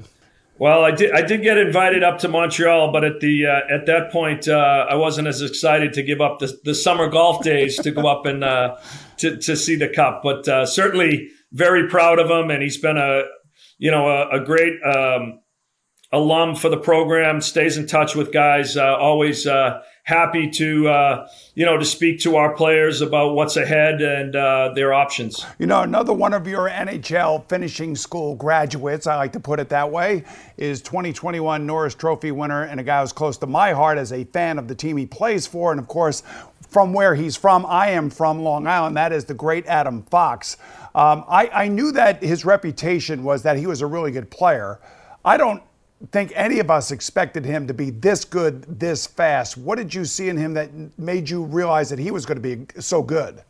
Well, 0.60 0.84
I 0.84 0.92
did. 0.92 1.12
I 1.14 1.22
did 1.22 1.42
get 1.42 1.58
invited 1.58 2.04
up 2.04 2.20
to 2.20 2.28
Montreal, 2.28 2.92
but 2.92 3.06
at 3.06 3.22
the 3.22 3.46
uh, 3.46 3.74
at 3.74 3.86
that 3.86 4.12
point, 4.12 4.50
uh, 4.50 4.88
I 4.90 4.96
wasn't 4.96 5.30
as 5.30 5.42
excited 5.42 5.94
to 5.94 6.04
give 6.04 6.20
up 6.20 6.40
the, 6.40 6.54
the 6.66 6.76
summer 6.76 7.08
golf 7.08 7.42
days 7.46 7.78
to 7.78 7.92
go 7.92 8.08
up 8.08 8.26
and 8.26 8.44
uh, 8.44 8.76
to 9.18 9.38
to 9.38 9.56
see 9.56 9.78
the 9.78 9.88
cup. 9.88 10.20
But 10.22 10.50
uh, 10.50 10.66
certainly 10.66 11.30
very 11.54 11.88
proud 11.88 12.20
of 12.20 12.30
him, 12.30 12.52
and 12.52 12.62
he's 12.62 12.78
been 12.78 12.98
a 12.98 13.24
you 13.78 13.90
know 13.90 14.10
a, 14.10 14.42
a 14.42 14.44
great 14.44 14.74
um, 14.84 15.40
alum 16.12 16.56
for 16.56 16.68
the 16.68 16.78
program. 16.78 17.40
Stays 17.40 17.78
in 17.78 17.88
touch 17.88 18.14
with 18.14 18.34
guys. 18.34 18.76
Uh, 18.76 18.98
always 18.98 19.48
uh, 19.48 19.82
happy 20.04 20.50
to 20.50 20.88
uh, 20.88 21.28
you 21.56 21.66
know 21.66 21.78
to 21.78 21.86
speak 21.86 22.20
to 22.22 22.36
our 22.36 22.54
players 22.54 23.02
about 23.02 23.36
what's 23.36 23.58
ahead 23.58 24.02
and 24.02 24.36
uh, 24.36 24.72
their 24.74 24.94
options. 24.94 25.46
You 25.60 25.68
know, 25.68 25.82
another 25.82 26.14
one 26.14 26.34
of 26.34 26.48
your 26.48 26.70
NHL 26.70 27.48
finishing 27.48 27.96
school 27.96 28.36
graduates, 28.36 29.08
I 29.08 29.16
like 29.16 29.34
to 29.34 29.40
put 29.40 29.60
it 29.60 29.70
that 29.70 29.90
way, 29.92 30.24
is 30.58 30.82
2021 30.82 31.66
Norris 31.66 31.96
Trophy 31.96 32.32
winner 32.32 32.64
and 32.64 32.80
a 32.80 32.84
guy 32.84 33.02
who's 33.02 33.14
close 33.14 33.38
to 33.38 33.48
my 33.48 33.72
heart 33.72 33.98
as 33.98 34.12
a 34.12 34.24
fan 34.26 34.58
of 34.58 34.68
the 34.68 34.76
team 34.76 34.98
he 34.98 35.06
plays 35.06 35.48
for, 35.48 35.72
and 35.72 35.80
of 35.80 35.88
course. 35.88 36.24
From 36.70 36.94
where 36.94 37.16
he's 37.16 37.36
from, 37.36 37.66
I 37.66 37.90
am 37.90 38.12
from 38.12 38.44
Long 38.44 38.68
Island. 38.68 38.96
That 38.96 39.12
is 39.12 39.26
the 39.26 39.34
great 39.34 39.66
Adam 39.66 40.04
Fox. 40.04 40.58
Um, 40.94 41.24
I, 41.28 41.48
I 41.48 41.68
knew 41.68 41.92
that 41.94 42.22
his 42.22 42.46
reputation 42.46 43.24
was 43.24 43.42
that 43.42 43.58
he 43.58 43.66
was 43.66 43.82
a 43.82 43.88
really 43.88 44.12
good 44.12 44.30
player. 44.30 44.80
I 45.26 45.38
don't 45.38 45.64
think 46.12 46.32
any 46.36 46.60
of 46.60 46.72
us 46.72 46.92
expected 46.92 47.46
him 47.46 47.68
to 47.68 47.74
be 47.74 47.90
this 47.90 48.26
good 48.26 48.80
this 48.80 49.06
fast. 49.06 49.58
What 49.58 49.78
did 49.78 49.94
you 49.94 50.06
see 50.06 50.30
in 50.30 50.38
him 50.38 50.54
that 50.54 50.72
made 50.98 51.30
you 51.30 51.44
realize 51.44 51.90
that 51.90 52.00
he 52.00 52.12
was 52.12 52.26
going 52.26 52.42
to 52.42 52.56
be 52.56 52.66
so 52.82 53.02
good? 53.02 53.44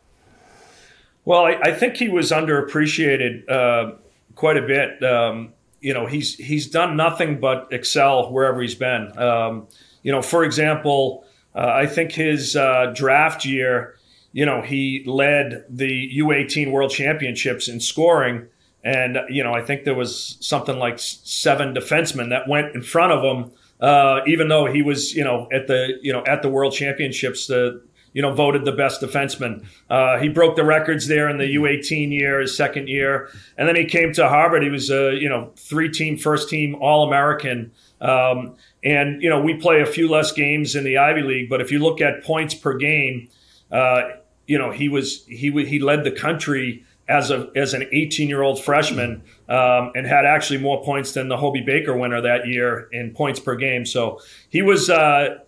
Well, 1.26 1.46
I, 1.46 1.60
I 1.62 1.74
think 1.74 1.98
he 1.98 2.10
was 2.10 2.32
underappreciated 2.32 3.50
uh, 3.50 3.96
quite 4.36 4.58
a 4.58 4.64
bit. 4.64 5.04
Um, 5.04 5.54
you 5.80 5.94
know, 5.94 6.06
he's 6.06 6.36
he's 6.36 6.68
done 6.68 6.98
nothing 6.98 7.40
but 7.40 7.68
excel 7.72 8.32
wherever 8.32 8.62
he's 8.62 8.76
been. 8.76 9.18
Um, 9.18 9.68
you 10.02 10.12
know, 10.12 10.22
for 10.22 10.44
example, 10.44 11.26
uh, 11.56 11.68
I 11.68 11.86
think 11.86 12.12
his 12.12 12.56
uh, 12.56 12.94
draft 12.96 13.46
year, 13.46 13.96
you 14.32 14.46
know, 14.46 14.62
he 14.62 15.04
led 15.06 15.66
the 15.70 16.18
U18 16.18 16.72
World 16.72 16.92
Championships 16.92 17.68
in 17.68 17.80
scoring. 17.80 18.48
And, 18.84 19.18
you 19.30 19.44
know, 19.44 19.54
I 19.54 19.62
think 19.62 19.84
there 19.84 19.96
was 19.96 20.38
something 20.40 20.78
like 20.78 21.00
seven 21.00 21.74
defensemen 21.74 22.30
that 22.30 22.48
went 22.48 22.76
in 22.76 22.82
front 22.82 23.12
of 23.12 23.24
him, 23.24 23.52
uh, 23.82 24.22
even 24.26 24.48
though 24.48 24.66
he 24.66 24.82
was, 24.82 25.14
you 25.14 25.24
know, 25.24 25.48
at 25.52 25.68
the, 25.68 26.00
you 26.02 26.14
know, 26.14 26.24
at 26.26 26.42
the 26.42 26.50
World 26.50 26.74
Championships, 26.74 27.48
the, 27.48 27.82
you 28.14 28.22
know, 28.22 28.34
voted 28.34 28.66
the 28.66 28.72
best 28.72 29.02
defenseman. 29.02 29.66
Uh, 29.90 30.18
he 30.18 30.30
broke 30.30 30.56
the 30.56 30.64
records 30.64 31.08
there 31.08 31.30
in 31.30 31.38
the 31.38 31.56
U18 31.56 32.12
year, 32.12 32.40
his 32.40 32.56
second 32.56 32.88
year, 32.88 33.30
and 33.58 33.68
then 33.68 33.76
he 33.76 33.86
came 33.86 34.14
to 34.14 34.28
Harvard. 34.28 34.64
He 34.64 34.70
was 34.70 34.90
a 34.90 35.14
you 35.16 35.30
know 35.30 35.52
three 35.56 35.92
team, 35.92 36.18
first 36.18 36.50
team 36.50 36.76
All 36.76 37.08
American. 37.08 37.72
Um, 38.02 38.56
and 38.84 39.22
you 39.22 39.30
know 39.30 39.42
we 39.42 39.56
play 39.56 39.82
a 39.82 39.86
few 39.86 40.10
less 40.10 40.32
games 40.32 40.76
in 40.76 40.84
the 40.84 40.98
Ivy 40.98 41.22
League, 41.22 41.50
but 41.50 41.62
if 41.62 41.72
you 41.72 41.80
look 41.80 42.02
at 42.02 42.24
points 42.24 42.56
per 42.56 42.78
game, 42.78 43.30
uh, 43.72 44.04
you 44.48 44.58
know 44.58 44.72
he 44.72 44.90
was 44.90 45.26
he 45.26 45.52
he 45.66 45.80
led 45.80 46.04
the 46.04 46.12
country 46.12 46.84
as 47.10 47.32
a 47.32 47.50
as 47.56 47.74
an 47.74 47.86
18 47.92 48.30
year 48.30 48.42
old 48.42 48.64
freshman 48.64 49.24
um, 49.50 49.92
and 49.96 50.06
had 50.06 50.26
actually 50.26 50.60
more 50.60 50.84
points 50.84 51.12
than 51.14 51.28
the 51.28 51.38
Hobey 51.38 51.62
Baker 51.62 51.98
winner 51.98 52.22
that 52.22 52.48
year 52.48 52.88
in 52.92 53.12
points 53.12 53.40
per 53.40 53.56
game. 53.56 53.86
So 53.86 54.22
he 54.50 54.62
was. 54.62 54.90
Uh, 54.90 55.40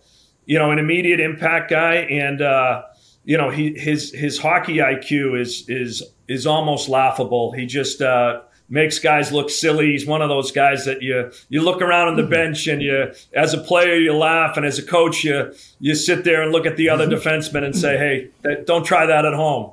you 0.44 0.58
know, 0.58 0.70
an 0.70 0.78
immediate 0.78 1.20
impact 1.20 1.70
guy, 1.70 1.94
and 1.94 2.42
uh, 2.42 2.82
you 3.24 3.38
know, 3.38 3.50
he 3.50 3.74
his 3.74 4.12
his 4.12 4.38
hockey 4.38 4.76
IQ 4.78 5.40
is 5.40 5.64
is 5.68 6.02
is 6.28 6.46
almost 6.46 6.88
laughable. 6.88 7.52
He 7.52 7.66
just 7.66 8.02
uh, 8.02 8.40
makes 8.68 8.98
guys 8.98 9.30
look 9.30 9.50
silly. 9.50 9.92
He's 9.92 10.06
one 10.06 10.22
of 10.22 10.28
those 10.28 10.50
guys 10.50 10.84
that 10.86 11.02
you 11.02 11.30
you 11.48 11.62
look 11.62 11.80
around 11.80 12.08
on 12.08 12.16
the 12.16 12.22
mm-hmm. 12.22 12.30
bench 12.30 12.66
and 12.66 12.82
you, 12.82 13.12
as 13.34 13.54
a 13.54 13.58
player, 13.58 13.94
you 13.94 14.14
laugh, 14.14 14.56
and 14.56 14.66
as 14.66 14.78
a 14.78 14.82
coach, 14.82 15.22
you 15.22 15.52
you 15.78 15.94
sit 15.94 16.24
there 16.24 16.42
and 16.42 16.50
look 16.50 16.66
at 16.66 16.76
the 16.76 16.88
other 16.88 17.06
mm-hmm. 17.06 17.14
defensemen 17.14 17.64
and 17.64 17.76
say, 17.76 17.96
"Hey, 17.96 18.64
don't 18.64 18.84
try 18.84 19.06
that 19.06 19.24
at 19.24 19.34
home." 19.34 19.72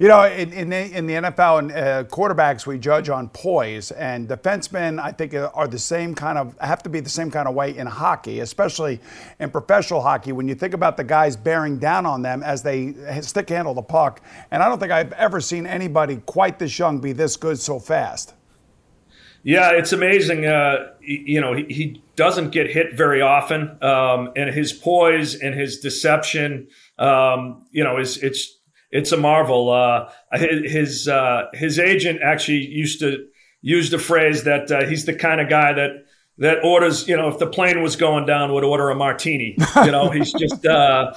You 0.00 0.08
know, 0.08 0.24
in, 0.24 0.52
in, 0.52 0.68
the, 0.68 0.96
in 0.96 1.06
the 1.06 1.14
NFL 1.14 1.58
and 1.60 1.72
uh, 1.72 2.04
quarterbacks, 2.04 2.66
we 2.66 2.76
judge 2.76 3.08
on 3.08 3.28
poise, 3.28 3.92
and 3.92 4.28
defensemen, 4.28 5.00
I 5.00 5.12
think, 5.12 5.32
are 5.34 5.68
the 5.68 5.78
same 5.78 6.14
kind 6.14 6.38
of 6.38 6.58
have 6.60 6.82
to 6.82 6.88
be 6.88 6.98
the 6.98 7.10
same 7.10 7.30
kind 7.30 7.46
of 7.46 7.54
way 7.54 7.76
in 7.76 7.86
hockey, 7.86 8.40
especially 8.40 9.00
in 9.38 9.50
professional 9.50 10.00
hockey. 10.00 10.32
When 10.32 10.48
you 10.48 10.56
think 10.56 10.74
about 10.74 10.96
the 10.96 11.04
guys 11.04 11.36
bearing 11.36 11.78
down 11.78 12.04
on 12.04 12.22
them 12.22 12.42
as 12.42 12.62
they 12.62 12.94
stick 13.20 13.48
handle 13.48 13.74
the 13.74 13.82
puck, 13.82 14.22
and 14.50 14.60
I 14.60 14.68
don't 14.68 14.80
think 14.80 14.90
I've 14.90 15.12
ever 15.12 15.40
seen 15.40 15.66
anybody 15.66 16.16
quite 16.26 16.58
this 16.58 16.76
young 16.78 16.98
be 16.98 17.12
this 17.12 17.36
good 17.36 17.58
so 17.58 17.78
fast. 17.78 18.34
Yeah, 19.44 19.70
it's 19.70 19.92
amazing. 19.92 20.46
Uh, 20.46 20.94
you 21.00 21.40
know, 21.40 21.54
he, 21.54 21.64
he, 21.72 22.02
doesn't 22.16 22.48
get 22.48 22.68
hit 22.70 22.94
very 22.94 23.20
often, 23.20 23.76
um, 23.82 24.32
and 24.34 24.48
his 24.52 24.72
poise 24.72 25.34
and 25.34 25.54
his 25.54 25.80
deception, 25.80 26.66
um, 26.98 27.66
you 27.70 27.84
know, 27.84 27.98
is 27.98 28.16
it's 28.16 28.55
it's 28.96 29.12
a 29.12 29.16
marvel. 29.16 29.70
Uh, 29.70 30.10
his 30.32 31.06
uh, 31.06 31.46
his 31.52 31.78
agent 31.78 32.20
actually 32.22 32.66
used 32.66 33.00
to 33.00 33.26
use 33.60 33.90
the 33.90 33.98
phrase 33.98 34.44
that 34.44 34.70
uh, 34.70 34.86
he's 34.86 35.04
the 35.04 35.14
kind 35.14 35.40
of 35.40 35.48
guy 35.48 35.72
that 35.74 36.06
that 36.38 36.64
orders. 36.64 37.06
You 37.06 37.16
know, 37.16 37.28
if 37.28 37.38
the 37.38 37.46
plane 37.46 37.82
was 37.82 37.94
going 37.96 38.26
down, 38.26 38.52
would 38.54 38.64
order 38.64 38.88
a 38.90 38.94
martini. 38.94 39.56
You 39.84 39.90
know, 39.90 40.10
he's 40.10 40.32
just 40.32 40.64
uh, 40.66 41.14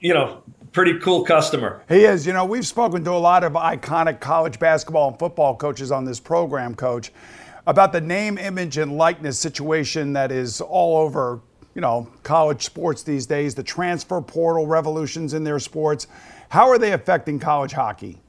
you 0.00 0.12
know 0.12 0.42
pretty 0.72 0.98
cool 0.98 1.24
customer. 1.24 1.82
He 1.88 2.04
is. 2.04 2.26
You 2.26 2.34
know, 2.34 2.44
we've 2.44 2.66
spoken 2.66 3.02
to 3.04 3.12
a 3.12 3.12
lot 3.12 3.42
of 3.42 3.54
iconic 3.54 4.20
college 4.20 4.58
basketball 4.58 5.08
and 5.08 5.18
football 5.18 5.56
coaches 5.56 5.90
on 5.90 6.04
this 6.04 6.20
program, 6.20 6.74
Coach, 6.74 7.10
about 7.66 7.92
the 7.92 8.00
name, 8.00 8.36
image, 8.36 8.76
and 8.76 8.98
likeness 8.98 9.38
situation 9.38 10.12
that 10.12 10.30
is 10.30 10.60
all 10.60 10.98
over. 10.98 11.40
You 11.74 11.80
know, 11.80 12.08
college 12.22 12.62
sports 12.62 13.02
these 13.02 13.26
days, 13.26 13.54
the 13.54 13.62
transfer 13.62 14.20
portal 14.20 14.66
revolutions 14.66 15.34
in 15.34 15.44
their 15.44 15.58
sports. 15.58 16.06
How 16.50 16.68
are 16.68 16.78
they 16.78 16.92
affecting 16.92 17.38
college 17.40 17.72
hockey? 17.72 18.20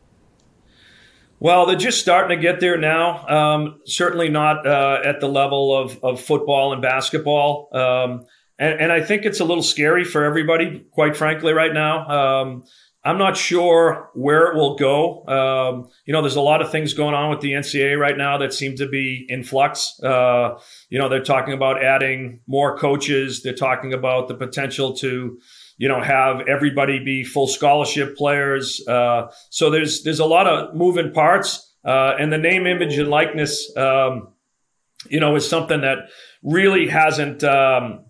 Well, 1.40 1.66
they're 1.66 1.76
just 1.76 2.00
starting 2.00 2.38
to 2.38 2.42
get 2.42 2.60
there 2.60 2.78
now. 2.78 3.28
Um, 3.28 3.82
certainly 3.86 4.30
not 4.30 4.66
uh, 4.66 5.02
at 5.04 5.20
the 5.20 5.28
level 5.28 5.78
of, 5.78 6.04
of 6.04 6.22
football 6.22 6.74
and 6.74 6.82
basketball. 6.82 7.70
Um, 7.72 8.26
and, 8.58 8.80
and, 8.80 8.92
I 8.92 9.02
think 9.02 9.26
it's 9.26 9.42
a 9.42 9.46
little 9.46 9.62
scary 9.62 10.06
for 10.06 10.24
everybody, 10.24 10.86
quite 10.92 11.18
frankly, 11.18 11.52
right 11.52 11.74
now. 11.74 12.08
Um, 12.08 12.64
I'm 13.06 13.20
not 13.20 13.38
sure 13.38 14.10
where 14.16 14.48
it 14.48 14.56
will 14.56 14.76
go. 14.76 15.26
Um, 15.28 15.90
you 16.06 16.14
know, 16.14 16.22
there's 16.22 16.36
a 16.36 16.42
lot 16.42 16.62
of 16.62 16.72
things 16.72 16.94
going 16.94 17.14
on 17.14 17.30
with 17.30 17.40
the 17.40 17.52
NCAA 17.52 18.00
right 18.00 18.18
now 18.18 18.40
that 18.40 18.54
seem 18.54 18.76
to 18.78 18.88
be 18.88 19.26
in 19.30 19.44
flux. 19.44 20.02
Uh, 20.02 20.60
you 20.90 20.98
know, 20.98 21.08
they're 21.08 21.24
talking 21.24 21.54
about 21.54 21.84
adding 21.84 22.40
more 22.48 22.78
coaches. 22.78 23.44
They're 23.44 23.54
talking 23.54 23.94
about 23.94 24.28
the 24.28 24.34
potential 24.36 24.96
to 24.98 25.40
you 25.78 25.90
know, 25.90 26.02
have 26.02 26.42
everybody 26.48 27.04
be 27.04 27.24
full 27.24 27.48
scholarship 27.48 28.16
players. 28.16 28.86
Uh, 28.88 29.32
so 29.50 29.70
there's 29.70 30.04
there's 30.04 30.20
a 30.20 30.26
lot 30.26 30.48
of 30.48 30.76
moving 30.76 31.12
parts, 31.12 31.74
uh, 31.84 32.16
and 32.20 32.32
the 32.32 32.38
name, 32.38 32.66
image, 32.66 32.98
and 32.98 33.10
likeness, 33.10 33.76
um, 33.76 34.30
you 35.10 35.20
know, 35.20 35.36
is 35.36 35.48
something 35.48 35.82
that 35.82 36.10
really 36.44 36.88
hasn't 36.88 37.44
um, 37.44 38.05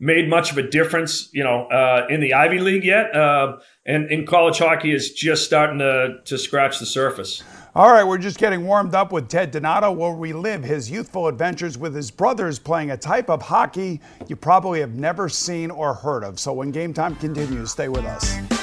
made 0.00 0.28
much 0.28 0.52
of 0.52 0.58
a 0.58 0.62
difference, 0.62 1.28
you 1.32 1.42
know, 1.42 1.66
uh, 1.66 2.06
in 2.08 2.20
the 2.20 2.34
Ivy 2.34 2.60
League 2.60 2.84
yet, 2.84 3.14
uh, 3.14 3.58
and 3.84 4.10
in 4.10 4.26
college 4.26 4.58
hockey 4.58 4.92
is 4.92 5.12
just 5.12 5.44
starting 5.44 5.78
to 5.78 6.18
to 6.24 6.38
scratch 6.38 6.78
the 6.78 6.86
surface. 6.86 7.42
All 7.74 7.92
right, 7.92 8.02
we're 8.02 8.18
just 8.18 8.38
getting 8.38 8.64
warmed 8.64 8.94
up 8.94 9.12
with 9.12 9.28
Ted 9.28 9.50
Donato. 9.50 9.92
Where 9.92 10.10
We'll 10.10 10.18
relive 10.18 10.64
his 10.64 10.90
youthful 10.90 11.28
adventures 11.28 11.78
with 11.78 11.94
his 11.94 12.10
brothers 12.10 12.58
playing 12.58 12.90
a 12.90 12.96
type 12.96 13.30
of 13.30 13.42
hockey 13.42 14.00
you 14.26 14.36
probably 14.36 14.80
have 14.80 14.94
never 14.94 15.28
seen 15.28 15.70
or 15.70 15.94
heard 15.94 16.24
of. 16.24 16.40
So 16.40 16.52
when 16.52 16.70
game 16.70 16.92
time 16.92 17.14
continues, 17.16 17.70
stay 17.70 17.88
with 17.88 18.04
us. 18.04 18.57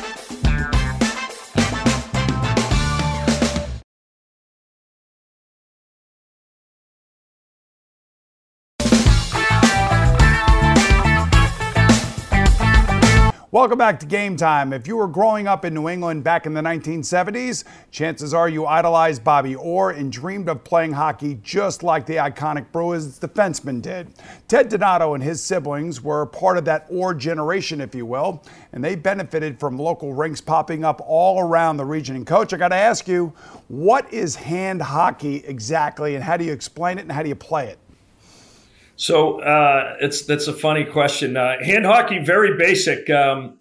Welcome 13.56 13.78
back 13.78 14.02
to 14.02 14.06
Game 14.06 14.36
Time. 14.36 14.74
If 14.74 14.86
you 14.86 14.98
were 14.98 15.08
growing 15.08 15.48
up 15.48 15.64
in 15.64 15.74
New 15.74 15.88
England 15.88 16.26
back 16.26 16.46
in 16.46 16.54
the 16.54 16.60
1970s, 16.60 17.64
chances 17.90 18.34
are 18.34 18.50
you 18.50 18.66
idolized 18.66 19.24
Bobby 19.24 19.56
Orr 19.56 19.92
and 19.92 20.12
dreamed 20.12 20.50
of 20.50 20.66
playing 20.66 20.92
hockey 20.92 21.40
just 21.42 21.82
like 21.82 22.06
the 22.06 22.16
iconic 22.16 22.70
Bruins 22.74 23.18
defenseman 23.18 23.82
did. 23.82 24.12
Ted 24.50 24.68
Donato 24.68 25.14
and 25.14 25.24
his 25.24 25.42
siblings 25.42 26.02
were 26.02 26.26
part 26.26 26.58
of 26.58 26.66
that 26.66 26.86
Orr 26.90 27.14
generation, 27.14 27.80
if 27.80 27.96
you 27.96 28.06
will, 28.06 28.44
and 28.74 28.84
they 28.84 28.94
benefited 28.94 29.58
from 29.58 29.80
local 29.80 30.14
rinks 30.14 30.42
popping 30.42 30.84
up 30.84 31.02
all 31.08 31.40
around 31.40 31.78
the 31.78 31.86
region. 31.86 32.18
And, 32.18 32.28
Coach, 32.28 32.52
I 32.54 32.58
got 32.58 32.70
to 32.70 32.76
ask 32.76 33.08
you, 33.08 33.32
what 33.70 34.12
is 34.14 34.36
hand 34.36 34.82
hockey 34.82 35.46
exactly, 35.46 36.16
and 36.16 36.24
how 36.26 36.36
do 36.36 36.44
you 36.44 36.52
explain 36.52 36.98
it 36.98 37.04
and 37.04 37.12
how 37.14 37.24
do 37.24 37.30
you 37.30 37.36
play 37.36 37.70
it? 37.70 37.80
So 38.96 39.42
uh, 39.42 39.98
it's 40.00 40.24
that's 40.24 40.48
a 40.48 40.54
funny 40.54 40.86
question. 40.86 41.36
Uh, 41.36 41.64
hand 41.64 41.86
hockey, 41.86 42.20
very 42.20 42.58
basic. 42.58 43.10
Um, 43.10 43.60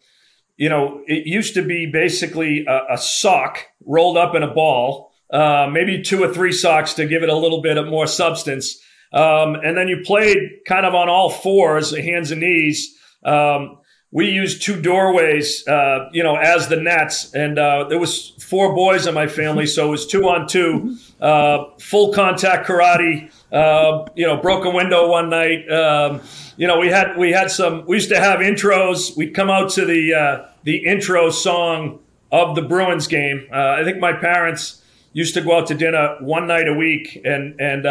you 0.56 0.68
know, 0.68 1.02
it 1.06 1.26
used 1.26 1.54
to 1.54 1.62
be 1.62 1.90
basically 1.92 2.64
a, 2.66 2.94
a 2.94 2.98
sock 2.98 3.58
rolled 3.84 4.16
up 4.16 4.36
in 4.36 4.44
a 4.44 4.54
ball, 4.54 5.12
uh, 5.32 5.68
maybe 5.72 6.02
two 6.02 6.22
or 6.22 6.32
three 6.32 6.52
socks 6.52 6.94
to 6.94 7.06
give 7.06 7.22
it 7.24 7.28
a 7.28 7.36
little 7.36 7.62
bit 7.62 7.76
of 7.76 7.88
more 7.88 8.06
substance, 8.06 8.78
um, 9.12 9.56
and 9.56 9.76
then 9.76 9.88
you 9.88 10.02
played 10.04 10.38
kind 10.66 10.86
of 10.86 10.94
on 10.94 11.08
all 11.08 11.30
fours, 11.30 11.96
hands 11.96 12.30
and 12.30 12.40
knees. 12.40 12.96
Um, 13.24 13.78
we 14.14 14.30
used 14.30 14.62
two 14.62 14.80
doorways, 14.80 15.66
uh, 15.66 16.08
you 16.12 16.22
know, 16.22 16.36
as 16.36 16.68
the 16.68 16.76
nets, 16.76 17.34
and 17.34 17.58
uh, 17.58 17.88
there 17.88 17.98
was 17.98 18.30
four 18.38 18.72
boys 18.72 19.08
in 19.08 19.14
my 19.14 19.26
family, 19.26 19.66
so 19.66 19.88
it 19.88 19.90
was 19.90 20.06
two 20.06 20.28
on 20.28 20.46
two, 20.46 20.96
uh, 21.20 21.64
full 21.80 22.12
contact 22.12 22.64
karate. 22.64 23.28
Uh, 23.52 24.06
you 24.14 24.24
know, 24.24 24.36
broke 24.36 24.64
a 24.64 24.70
window 24.70 25.08
one 25.08 25.30
night. 25.30 25.68
Um, 25.68 26.20
you 26.56 26.68
know, 26.68 26.78
we 26.78 26.86
had 26.86 27.16
we 27.16 27.32
had 27.32 27.50
some. 27.50 27.84
We 27.86 27.96
used 27.96 28.08
to 28.10 28.20
have 28.20 28.38
intros. 28.38 29.16
We'd 29.16 29.34
come 29.34 29.50
out 29.50 29.70
to 29.72 29.84
the 29.84 30.14
uh, 30.14 30.48
the 30.62 30.86
intro 30.86 31.30
song 31.30 31.98
of 32.30 32.54
the 32.54 32.62
Bruins 32.62 33.08
game. 33.08 33.48
Uh, 33.52 33.76
I 33.80 33.82
think 33.82 33.98
my 33.98 34.12
parents 34.12 34.80
used 35.14 35.32
to 35.34 35.40
go 35.40 35.56
out 35.56 35.68
to 35.68 35.74
dinner 35.74 36.18
one 36.20 36.46
night 36.46 36.68
a 36.68 36.74
week, 36.74 37.18
and 37.24 37.58
and 37.58 37.86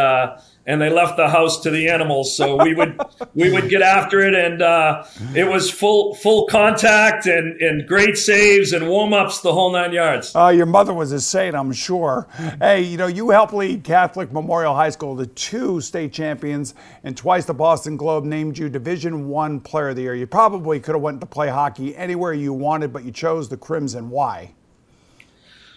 and 0.65 0.81
they 0.81 0.89
left 0.89 1.17
the 1.17 1.27
house 1.27 1.59
to 1.61 1.69
the 1.69 1.89
animals. 1.89 2.35
So 2.35 2.61
we 2.63 2.73
would 2.73 2.99
we 3.33 3.51
would 3.51 3.69
get 3.69 3.81
after 3.81 4.19
it, 4.21 4.33
and 4.33 4.61
uh, 4.61 5.05
it 5.35 5.45
was 5.45 5.69
full 5.69 6.15
full 6.15 6.45
contact 6.47 7.25
and 7.25 7.59
and 7.61 7.87
great 7.87 8.17
saves 8.17 8.73
and 8.73 8.87
warm 8.87 9.13
ups, 9.13 9.41
the 9.41 9.53
whole 9.53 9.71
nine 9.71 9.93
yards. 9.93 10.35
Uh, 10.35 10.49
your 10.49 10.65
mother 10.65 10.93
was 10.93 11.11
a 11.11 11.19
saint, 11.19 11.55
I'm 11.55 11.73
sure. 11.73 12.27
Hey, 12.59 12.81
you 12.81 12.97
know 12.97 13.07
you 13.07 13.29
helped 13.31 13.53
lead 13.53 13.83
Catholic 13.83 14.31
Memorial 14.31 14.75
High 14.75 14.91
School 14.91 15.17
to 15.17 15.25
two 15.25 15.81
state 15.81 16.13
champions, 16.13 16.75
and 17.03 17.15
twice 17.17 17.45
the 17.45 17.53
Boston 17.53 17.97
Globe 17.97 18.23
named 18.23 18.57
you 18.57 18.69
Division 18.69 19.27
One 19.27 19.59
Player 19.59 19.89
of 19.89 19.95
the 19.95 20.03
Year. 20.03 20.15
You 20.15 20.27
probably 20.27 20.79
could 20.79 20.95
have 20.95 21.01
went 21.01 21.21
to 21.21 21.27
play 21.27 21.49
hockey 21.49 21.95
anywhere 21.95 22.33
you 22.33 22.53
wanted, 22.53 22.93
but 22.93 23.03
you 23.03 23.11
chose 23.11 23.49
the 23.49 23.57
Crimson. 23.57 24.09
Why? 24.09 24.53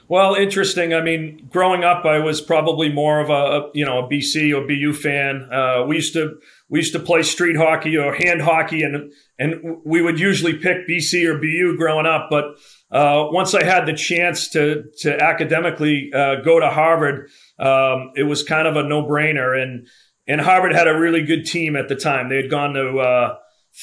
Well, 0.08 0.34
interesting. 0.34 0.94
I 0.94 1.00
mean, 1.00 1.48
growing 1.50 1.82
up, 1.82 2.04
I 2.04 2.20
was 2.20 2.40
probably 2.40 2.92
more 2.92 3.20
of 3.20 3.28
a, 3.28 3.32
a 3.32 3.70
you 3.74 3.84
know 3.84 3.98
a 3.98 4.08
BC 4.08 4.56
or 4.56 4.66
BU 4.66 4.92
fan. 4.92 5.48
Uh, 5.52 5.84
we 5.86 5.96
used 5.96 6.12
to 6.12 6.38
we 6.68 6.78
used 6.78 6.92
to 6.92 7.00
play 7.00 7.22
street 7.22 7.56
hockey 7.56 7.96
or 7.96 8.14
hand 8.14 8.40
hockey, 8.40 8.82
and 8.82 9.12
and 9.38 9.78
we 9.84 10.02
would 10.02 10.20
usually 10.20 10.54
pick 10.54 10.86
BC 10.88 11.26
or 11.26 11.38
BU 11.38 11.76
growing 11.76 12.06
up. 12.06 12.28
But 12.30 12.56
uh, 12.90 13.26
once 13.30 13.52
I 13.54 13.64
had 13.64 13.86
the 13.86 13.94
chance 13.94 14.48
to 14.50 14.84
to 15.00 15.20
academically 15.20 16.12
uh, 16.14 16.36
go 16.36 16.60
to 16.60 16.70
Harvard, 16.70 17.28
um, 17.58 18.12
it 18.14 18.24
was 18.28 18.44
kind 18.44 18.68
of 18.68 18.76
a 18.76 18.84
no 18.84 19.02
brainer. 19.02 19.60
And 19.60 19.88
and 20.28 20.40
Harvard 20.40 20.72
had 20.72 20.86
a 20.86 20.96
really 20.96 21.22
good 21.22 21.46
team 21.46 21.74
at 21.74 21.88
the 21.88 21.96
time. 21.96 22.28
They 22.28 22.36
had 22.36 22.50
gone 22.50 22.74
to 22.74 22.98
uh, 22.98 23.36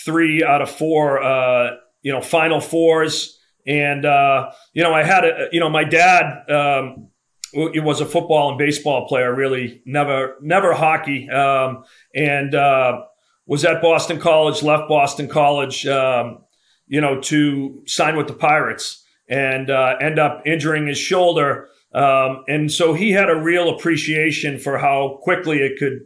three 0.05 0.41
out 0.41 0.61
of 0.61 0.69
four, 0.69 1.21
uh, 1.21 1.71
you 2.01 2.13
know, 2.13 2.21
Final 2.21 2.61
Fours. 2.61 3.39
And, 3.65 4.05
uh, 4.05 4.51
you 4.73 4.83
know, 4.83 4.93
I 4.93 5.03
had 5.03 5.23
a, 5.23 5.47
you 5.51 5.59
know, 5.59 5.69
my 5.69 5.83
dad, 5.83 6.49
um, 6.49 7.07
it 7.53 7.83
was 7.83 8.01
a 8.01 8.05
football 8.05 8.49
and 8.49 8.57
baseball 8.57 9.07
player, 9.07 9.33
really 9.33 9.81
never, 9.85 10.35
never 10.41 10.73
hockey. 10.73 11.29
Um, 11.29 11.83
and, 12.13 12.55
uh, 12.55 13.03
was 13.45 13.63
at 13.63 13.81
Boston 13.81 14.19
College, 14.19 14.63
left 14.63 14.89
Boston 14.89 15.27
College, 15.27 15.85
um, 15.85 16.39
you 16.87 16.99
know, 16.99 17.21
to 17.21 17.81
sign 17.85 18.17
with 18.17 18.27
the 18.27 18.33
Pirates 18.33 19.05
and, 19.29 19.69
uh, 19.69 19.95
end 20.01 20.19
up 20.19 20.41
injuring 20.45 20.87
his 20.87 20.97
shoulder. 20.97 21.69
Um, 21.93 22.43
and 22.47 22.71
so 22.71 22.93
he 22.93 23.11
had 23.11 23.29
a 23.29 23.35
real 23.35 23.69
appreciation 23.69 24.59
for 24.59 24.77
how 24.77 25.19
quickly 25.21 25.59
it 25.59 25.77
could, 25.77 25.99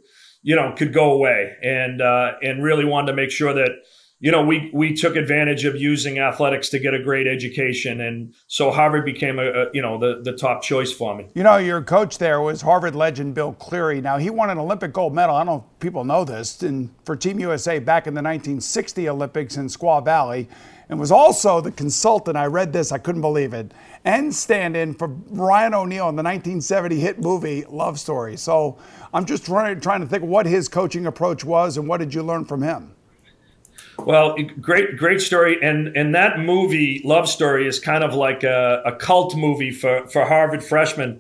you 0.44 0.56
know, 0.56 0.74
could 0.78 0.94
go 0.94 1.14
away 1.14 1.56
and, 1.64 2.02
uh, 2.02 2.34
and 2.44 2.64
really 2.64 2.86
wanted 2.86 3.08
to 3.08 3.16
make 3.16 3.32
sure 3.32 3.54
that, 3.54 3.70
you 4.20 4.32
know, 4.32 4.44
we 4.44 4.72
we 4.74 4.96
took 4.96 5.16
advantage 5.16 5.64
of 5.64 5.76
using 5.76 6.18
athletics 6.18 6.70
to 6.70 6.80
get 6.80 6.96
a 6.96 7.04
great 7.04 7.28
education, 7.28 8.02
and 8.02 8.34
so 8.48 8.72
Harvard 8.72 9.06
became 9.06 9.38
a, 9.38 9.46
a, 9.46 9.66
you 9.74 9.82
know 9.82 10.00
the 10.00 10.22
the 10.24 10.36
top 10.36 10.64
choice 10.64 10.92
for 10.92 11.16
me. 11.16 11.28
You 11.36 11.44
know, 11.44 11.58
your 11.58 11.84
coach 11.84 12.18
there 12.18 12.42
was 12.42 12.62
Harvard 12.62 12.96
legend 12.96 13.36
Bill 13.36 13.54
Cleary. 13.54 14.02
Now 14.02 14.18
he 14.18 14.32
won 14.32 14.50
an 14.50 14.58
Olympic 14.58 14.92
gold 14.92 15.14
medal. 15.14 15.36
I 15.36 15.40
don't 15.42 15.46
know 15.46 15.66
if 15.72 15.80
people 15.80 16.04
know 16.04 16.24
this, 16.24 16.64
and 16.64 16.90
for 17.06 17.16
Team 17.16 17.40
USA 17.40 17.78
back 17.78 18.08
in 18.08 18.16
the 18.16 18.24
1960 18.24 19.08
Olympics 19.08 19.56
in 19.56 19.68
Squaw 19.68 20.04
Valley, 20.04 20.50
and 20.90 21.00
was 21.00 21.12
also 21.12 21.62
the 21.62 21.72
consultant. 21.72 22.38
I 22.38 22.48
read 22.48 22.74
this, 22.74 22.92
I 22.92 22.98
couldn't 22.98 23.22
believe 23.22 23.54
it, 23.54 23.72
and 24.04 24.34
stand-in 24.34 24.96
for 24.96 25.10
Ryan 25.30 25.76
O'Neal 25.76 26.10
in 26.10 26.16
the 26.16 26.24
1970 26.24 27.00
hit 27.00 27.20
movie 27.20 27.66
Love 27.70 28.00
Story. 28.00 28.36
So 28.36 28.80
I'm 29.14 29.26
just 29.26 29.46
trying 29.46 29.80
trying 29.80 30.02
to 30.02 30.08
think 30.08 30.24
what 30.24 30.48
his 30.48 30.68
coaching 30.68 31.06
approach 31.06 31.46
was, 31.46 31.78
and 31.78 31.88
what 31.88 32.00
did 32.00 32.16
you 32.16 32.24
learn 32.24 32.44
from 32.44 32.64
him? 32.64 32.94
Well, 34.00 34.38
great, 34.62 34.98
great 34.98 35.22
story, 35.22 35.58
and 35.62 35.96
and 35.98 36.16
that 36.16 36.40
movie, 36.40 37.02
Love 37.04 37.28
Story, 37.28 37.68
is 37.68 37.80
kind 37.80 38.04
of 38.04 38.14
like 38.14 38.44
a, 38.44 38.82
a 38.86 38.96
cult 38.96 39.36
movie 39.36 39.72
for 39.72 40.08
for 40.08 40.26
Harvard 40.26 40.64
freshmen. 40.64 41.20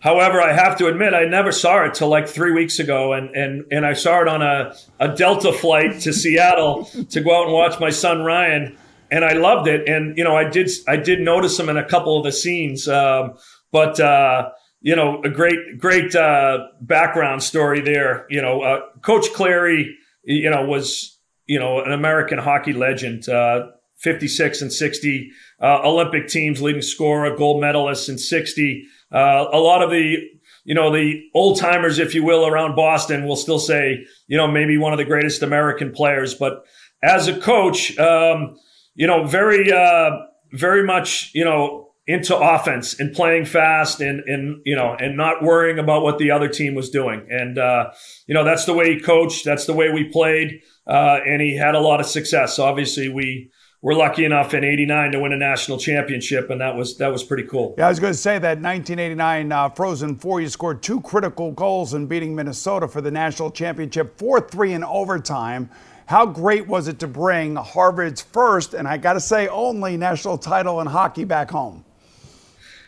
However, 0.00 0.40
I 0.40 0.52
have 0.52 0.78
to 0.78 0.86
admit, 0.86 1.12
I 1.12 1.24
never 1.24 1.52
saw 1.52 1.84
it 1.84 1.94
till 1.94 2.08
like 2.08 2.28
three 2.28 2.52
weeks 2.52 2.78
ago, 2.78 3.12
and 3.12 3.34
and 3.34 3.64
and 3.72 3.84
I 3.84 3.94
saw 3.94 4.20
it 4.20 4.28
on 4.28 4.42
a 4.42 4.74
a 4.98 5.14
Delta 5.14 5.52
flight 5.52 6.00
to 6.00 6.12
Seattle 6.12 6.84
to 6.84 7.20
go 7.20 7.36
out 7.36 7.44
and 7.46 7.52
watch 7.52 7.80
my 7.80 7.90
son 7.90 8.22
Ryan, 8.22 8.76
and 9.10 9.24
I 9.24 9.32
loved 9.32 9.66
it. 9.66 9.88
And 9.88 10.16
you 10.16 10.24
know, 10.24 10.36
I 10.36 10.44
did 10.48 10.70
I 10.86 10.96
did 10.96 11.20
notice 11.20 11.58
him 11.58 11.68
in 11.68 11.76
a 11.76 11.88
couple 11.88 12.16
of 12.18 12.24
the 12.24 12.32
scenes, 12.32 12.88
um, 12.88 13.34
but. 13.72 13.98
Uh, 14.00 14.50
you 14.82 14.96
know, 14.96 15.20
a 15.22 15.28
great, 15.28 15.78
great 15.78 16.16
uh, 16.16 16.68
background 16.80 17.42
story 17.42 17.82
there. 17.82 18.24
You 18.30 18.40
know, 18.40 18.62
uh, 18.62 18.80
Coach 19.02 19.30
Cleary, 19.34 19.94
you 20.24 20.48
know, 20.48 20.64
was 20.64 21.18
you 21.50 21.58
know, 21.58 21.80
an 21.80 21.90
American 21.90 22.38
hockey 22.38 22.72
legend, 22.72 23.28
uh, 23.28 23.66
56 23.96 24.62
and 24.62 24.72
60 24.72 25.32
uh, 25.60 25.80
Olympic 25.82 26.28
teams, 26.28 26.62
leading 26.62 26.80
scorer, 26.80 27.36
gold 27.36 27.60
medalist 27.60 28.08
in 28.08 28.18
60. 28.18 28.86
Uh, 29.12 29.46
a 29.52 29.58
lot 29.58 29.82
of 29.82 29.90
the, 29.90 30.18
you 30.62 30.76
know, 30.76 30.92
the 30.92 31.20
old 31.34 31.58
timers, 31.58 31.98
if 31.98 32.14
you 32.14 32.22
will, 32.22 32.46
around 32.46 32.76
Boston 32.76 33.26
will 33.26 33.34
still 33.34 33.58
say, 33.58 34.06
you 34.28 34.36
know, 34.36 34.46
maybe 34.46 34.78
one 34.78 34.92
of 34.92 34.98
the 34.98 35.04
greatest 35.04 35.42
American 35.42 35.90
players. 35.90 36.34
But 36.34 36.64
as 37.02 37.26
a 37.26 37.36
coach, 37.36 37.98
um, 37.98 38.56
you 38.94 39.08
know, 39.08 39.26
very, 39.26 39.72
uh, 39.72 40.18
very 40.52 40.84
much, 40.84 41.32
you 41.34 41.44
know, 41.44 41.89
into 42.10 42.36
offense 42.36 42.98
and 42.98 43.14
playing 43.14 43.44
fast 43.44 44.00
and 44.00 44.20
and 44.26 44.60
you 44.64 44.76
know 44.76 44.94
and 44.98 45.16
not 45.16 45.42
worrying 45.42 45.78
about 45.78 46.02
what 46.02 46.18
the 46.18 46.30
other 46.30 46.48
team 46.48 46.74
was 46.74 46.90
doing 46.90 47.26
and 47.30 47.58
uh, 47.58 47.90
you 48.26 48.34
know 48.34 48.44
that's 48.44 48.64
the 48.64 48.74
way 48.74 48.94
he 48.94 49.00
coached 49.00 49.44
that's 49.44 49.66
the 49.66 49.72
way 49.72 49.90
we 49.90 50.04
played 50.04 50.60
uh, 50.90 51.20
and 51.24 51.40
he 51.40 51.56
had 51.56 51.74
a 51.74 51.80
lot 51.80 52.00
of 52.00 52.06
success. 52.06 52.58
Obviously, 52.58 53.08
we 53.08 53.50
were 53.80 53.94
lucky 53.94 54.24
enough 54.24 54.52
in 54.54 54.64
'89 54.64 55.12
to 55.12 55.20
win 55.20 55.32
a 55.32 55.36
national 55.36 55.78
championship, 55.78 56.50
and 56.50 56.60
that 56.60 56.74
was 56.74 56.98
that 56.98 57.12
was 57.12 57.22
pretty 57.22 57.44
cool. 57.44 57.76
Yeah, 57.78 57.86
I 57.86 57.88
was 57.90 58.00
going 58.00 58.12
to 58.12 58.18
say 58.18 58.38
that 58.38 58.60
1989 58.60 59.52
uh, 59.52 59.68
Frozen 59.70 60.16
Four, 60.16 60.40
you 60.40 60.48
scored 60.48 60.82
two 60.82 61.00
critical 61.00 61.52
goals 61.52 61.94
in 61.94 62.06
beating 62.06 62.34
Minnesota 62.34 62.88
for 62.88 63.00
the 63.00 63.10
national 63.10 63.52
championship, 63.52 64.18
four 64.18 64.40
three 64.40 64.72
in 64.72 64.82
overtime. 64.82 65.70
How 66.06 66.26
great 66.26 66.66
was 66.66 66.88
it 66.88 66.98
to 67.00 67.06
bring 67.06 67.54
Harvard's 67.54 68.20
first, 68.20 68.74
and 68.74 68.88
I 68.88 68.96
got 68.96 69.12
to 69.12 69.20
say, 69.20 69.46
only 69.46 69.96
national 69.96 70.38
title 70.38 70.80
in 70.80 70.88
hockey 70.88 71.22
back 71.22 71.52
home? 71.52 71.84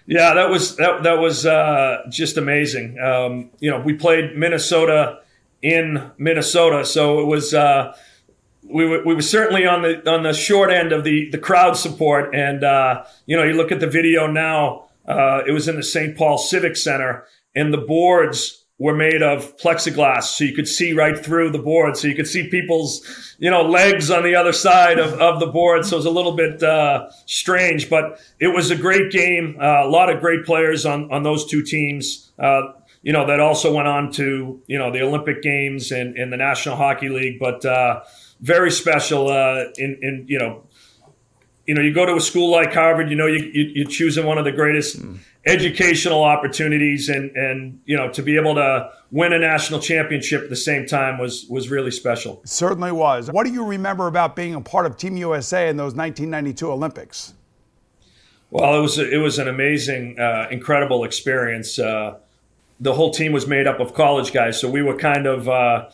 Yeah, 0.06 0.34
that 0.34 0.50
was 0.50 0.76
that, 0.76 1.04
that 1.04 1.18
was 1.18 1.46
uh, 1.46 2.02
just 2.08 2.36
amazing. 2.36 2.98
Um, 2.98 3.50
you 3.60 3.70
know, 3.70 3.80
we 3.80 3.94
played 3.94 4.36
Minnesota 4.36 5.20
in 5.62 6.10
Minnesota. 6.18 6.84
So 6.84 7.20
it 7.20 7.26
was 7.26 7.54
uh, 7.54 7.96
we 8.62 8.86
were, 8.86 9.04
we 9.04 9.14
were 9.14 9.22
certainly 9.22 9.66
on 9.66 9.82
the 9.82 10.10
on 10.10 10.24
the 10.24 10.32
short 10.32 10.70
end 10.70 10.92
of 10.92 11.04
the 11.04 11.30
the 11.30 11.38
crowd 11.38 11.76
support. 11.76 12.34
And 12.34 12.64
uh, 12.64 13.04
you 13.26 13.36
know, 13.36 13.44
you 13.44 13.54
look 13.54 13.72
at 13.72 13.80
the 13.80 13.86
video 13.86 14.26
now. 14.26 14.88
Uh, 15.06 15.42
it 15.46 15.50
was 15.50 15.66
in 15.66 15.74
the 15.74 15.82
St. 15.82 16.16
Paul 16.16 16.38
Civic 16.38 16.76
Center, 16.76 17.24
and 17.56 17.74
the 17.74 17.78
boards 17.78 18.61
were 18.82 18.96
made 18.96 19.22
of 19.22 19.56
plexiglass, 19.58 20.24
so 20.24 20.42
you 20.42 20.52
could 20.52 20.66
see 20.66 20.92
right 20.92 21.16
through 21.16 21.50
the 21.50 21.58
board. 21.60 21.96
So 21.96 22.08
you 22.08 22.16
could 22.16 22.26
see 22.26 22.48
people's, 22.48 23.36
you 23.38 23.48
know, 23.48 23.62
legs 23.62 24.10
on 24.10 24.24
the 24.24 24.34
other 24.34 24.52
side 24.52 24.98
of, 24.98 25.12
of 25.20 25.38
the 25.38 25.46
board. 25.46 25.86
So 25.86 25.94
it 25.94 25.98
was 26.00 26.06
a 26.06 26.10
little 26.10 26.34
bit 26.34 26.60
uh, 26.64 27.08
strange, 27.26 27.88
but 27.88 28.20
it 28.40 28.48
was 28.48 28.72
a 28.72 28.76
great 28.76 29.12
game. 29.12 29.56
Uh, 29.60 29.86
a 29.86 29.88
lot 29.88 30.10
of 30.10 30.20
great 30.20 30.44
players 30.44 30.84
on 30.84 31.12
on 31.12 31.22
those 31.22 31.46
two 31.46 31.62
teams. 31.62 32.32
Uh, 32.40 32.72
you 33.02 33.12
know, 33.12 33.24
that 33.26 33.38
also 33.38 33.72
went 33.72 33.86
on 33.86 34.10
to, 34.12 34.60
you 34.66 34.78
know, 34.78 34.90
the 34.90 35.02
Olympic 35.02 35.42
Games 35.42 35.92
and, 35.92 36.16
and 36.16 36.32
the 36.32 36.36
National 36.36 36.76
Hockey 36.76 37.08
League, 37.08 37.38
but 37.38 37.64
uh, 37.64 38.02
very 38.40 38.70
special 38.70 39.28
uh, 39.28 39.64
in, 39.76 39.98
in, 40.02 40.24
you 40.28 40.38
know, 40.38 40.64
you 41.66 41.74
know, 41.74 41.82
you 41.82 41.94
go 41.94 42.06
to 42.06 42.16
a 42.16 42.20
school 42.20 42.50
like 42.50 42.72
Harvard, 42.72 43.10
you 43.10 43.16
know, 43.16 43.26
you, 43.26 43.50
you, 43.52 43.86
are 43.86 43.90
choosing 43.90 44.26
one 44.26 44.38
of 44.38 44.44
the 44.44 44.52
greatest 44.52 45.00
mm. 45.00 45.18
Educational 45.44 46.22
opportunities 46.22 47.08
and, 47.08 47.30
and, 47.36 47.80
you 47.84 47.96
know, 47.96 48.10
to 48.10 48.22
be 48.22 48.36
able 48.36 48.54
to 48.54 48.90
win 49.10 49.32
a 49.32 49.38
national 49.38 49.80
championship 49.80 50.42
at 50.42 50.50
the 50.50 50.56
same 50.56 50.86
time 50.86 51.18
was, 51.18 51.46
was 51.48 51.68
really 51.68 51.90
special. 51.90 52.40
It 52.44 52.48
certainly 52.48 52.92
was. 52.92 53.30
What 53.30 53.44
do 53.44 53.52
you 53.52 53.64
remember 53.64 54.06
about 54.06 54.36
being 54.36 54.54
a 54.54 54.60
part 54.60 54.86
of 54.86 54.96
Team 54.96 55.16
USA 55.16 55.68
in 55.68 55.76
those 55.76 55.94
1992 55.94 56.70
Olympics? 56.70 57.34
Well, 58.50 58.78
it 58.78 58.80
was, 58.80 58.98
it 58.98 59.20
was 59.20 59.38
an 59.38 59.48
amazing, 59.48 60.18
uh, 60.20 60.46
incredible 60.50 61.04
experience. 61.04 61.78
Uh, 61.78 62.18
the 62.82 62.92
whole 62.92 63.12
team 63.12 63.32
was 63.32 63.46
made 63.46 63.66
up 63.66 63.80
of 63.80 63.94
college 63.94 64.32
guys, 64.32 64.60
so 64.60 64.68
we 64.68 64.82
were 64.82 64.96
kind 64.96 65.26
of 65.26 65.48
uh, 65.48 65.88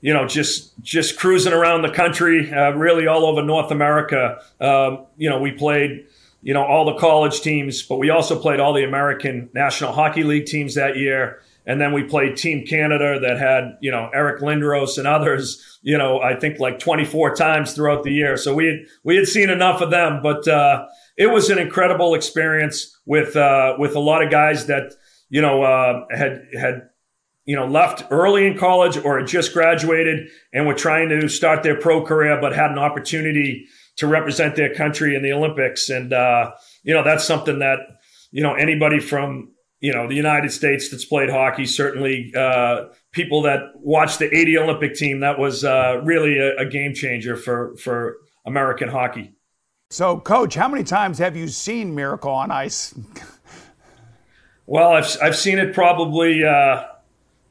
you 0.00 0.14
know 0.14 0.26
just 0.26 0.72
just 0.82 1.18
cruising 1.18 1.52
around 1.52 1.82
the 1.82 1.90
country, 1.90 2.50
uh, 2.52 2.70
really 2.70 3.06
all 3.06 3.26
over 3.26 3.42
North 3.42 3.72
America. 3.72 4.40
Um, 4.60 5.06
you 5.16 5.28
know, 5.28 5.40
we 5.40 5.50
played 5.50 6.06
you 6.42 6.54
know 6.54 6.64
all 6.64 6.84
the 6.84 6.98
college 6.98 7.40
teams, 7.40 7.82
but 7.82 7.96
we 7.96 8.10
also 8.10 8.38
played 8.38 8.60
all 8.60 8.72
the 8.72 8.84
American 8.84 9.50
National 9.54 9.92
Hockey 9.92 10.22
League 10.22 10.46
teams 10.46 10.74
that 10.74 10.96
year. 10.96 11.40
And 11.66 11.78
then 11.78 11.92
we 11.92 12.02
played 12.02 12.38
Team 12.38 12.66
Canada 12.66 13.20
that 13.20 13.38
had, 13.38 13.76
you 13.82 13.90
know, 13.90 14.08
Eric 14.14 14.40
Lindros 14.40 14.96
and 14.96 15.06
others, 15.06 15.78
you 15.82 15.98
know, 15.98 16.18
I 16.18 16.34
think 16.34 16.58
like 16.58 16.78
24 16.78 17.34
times 17.34 17.74
throughout 17.74 18.04
the 18.04 18.10
year. 18.10 18.38
So 18.38 18.54
we 18.54 18.64
had, 18.64 18.76
we 19.04 19.16
had 19.16 19.28
seen 19.28 19.50
enough 19.50 19.82
of 19.82 19.90
them, 19.90 20.20
but, 20.22 20.48
uh, 20.48 20.86
it 21.18 21.26
was 21.26 21.50
an 21.50 21.58
incredible 21.58 22.14
experience 22.14 22.98
with, 23.04 23.36
uh, 23.36 23.74
with 23.78 23.96
a 23.96 24.00
lot 24.00 24.24
of 24.24 24.30
guys 24.30 24.64
that, 24.68 24.94
you 25.28 25.42
know, 25.42 25.62
uh, 25.62 26.06
had 26.10 26.46
had 26.58 26.88
you 27.44 27.56
know 27.56 27.66
left 27.66 28.04
early 28.10 28.46
in 28.46 28.58
college 28.58 28.98
or 28.98 29.18
had 29.18 29.26
just 29.26 29.54
graduated 29.54 30.28
and 30.52 30.66
were 30.66 30.74
trying 30.74 31.08
to 31.08 31.28
start 31.28 31.62
their 31.62 31.80
pro 31.80 32.04
career, 32.04 32.38
but 32.40 32.54
had 32.54 32.70
an 32.70 32.78
opportunity 32.78 33.66
to 33.98 34.06
represent 34.06 34.56
their 34.56 34.74
country 34.74 35.14
in 35.14 35.22
the 35.22 35.32
Olympics. 35.32 35.90
And 35.90 36.12
uh, 36.12 36.52
you 36.82 36.94
know, 36.94 37.04
that's 37.04 37.24
something 37.24 37.58
that 37.60 37.78
you 38.30 38.42
know 38.42 38.54
anybody 38.54 39.00
from 39.00 39.52
you 39.80 39.92
know 39.92 40.08
the 40.08 40.14
United 40.14 40.50
States 40.50 40.90
that's 40.90 41.04
played 41.04 41.30
hockey, 41.30 41.66
certainly 41.66 42.32
uh, 42.36 42.86
people 43.12 43.42
that 43.42 43.60
watched 43.76 44.18
the 44.18 44.34
'80 44.34 44.58
Olympic 44.58 44.94
team, 44.94 45.20
that 45.20 45.38
was 45.38 45.64
uh, 45.64 46.00
really 46.02 46.38
a, 46.38 46.56
a 46.58 46.66
game 46.66 46.94
changer 46.94 47.36
for 47.36 47.76
for 47.76 48.16
American 48.46 48.88
hockey. 48.88 49.34
So, 49.90 50.18
coach, 50.20 50.54
how 50.54 50.68
many 50.68 50.84
times 50.84 51.18
have 51.18 51.34
you 51.36 51.48
seen 51.48 51.94
Miracle 51.94 52.32
on 52.32 52.50
Ice? 52.50 52.94
Well, 54.70 54.92
I've 54.92 55.16
I've 55.22 55.36
seen 55.36 55.58
it 55.58 55.72
probably 55.72 56.44
uh, 56.44 56.84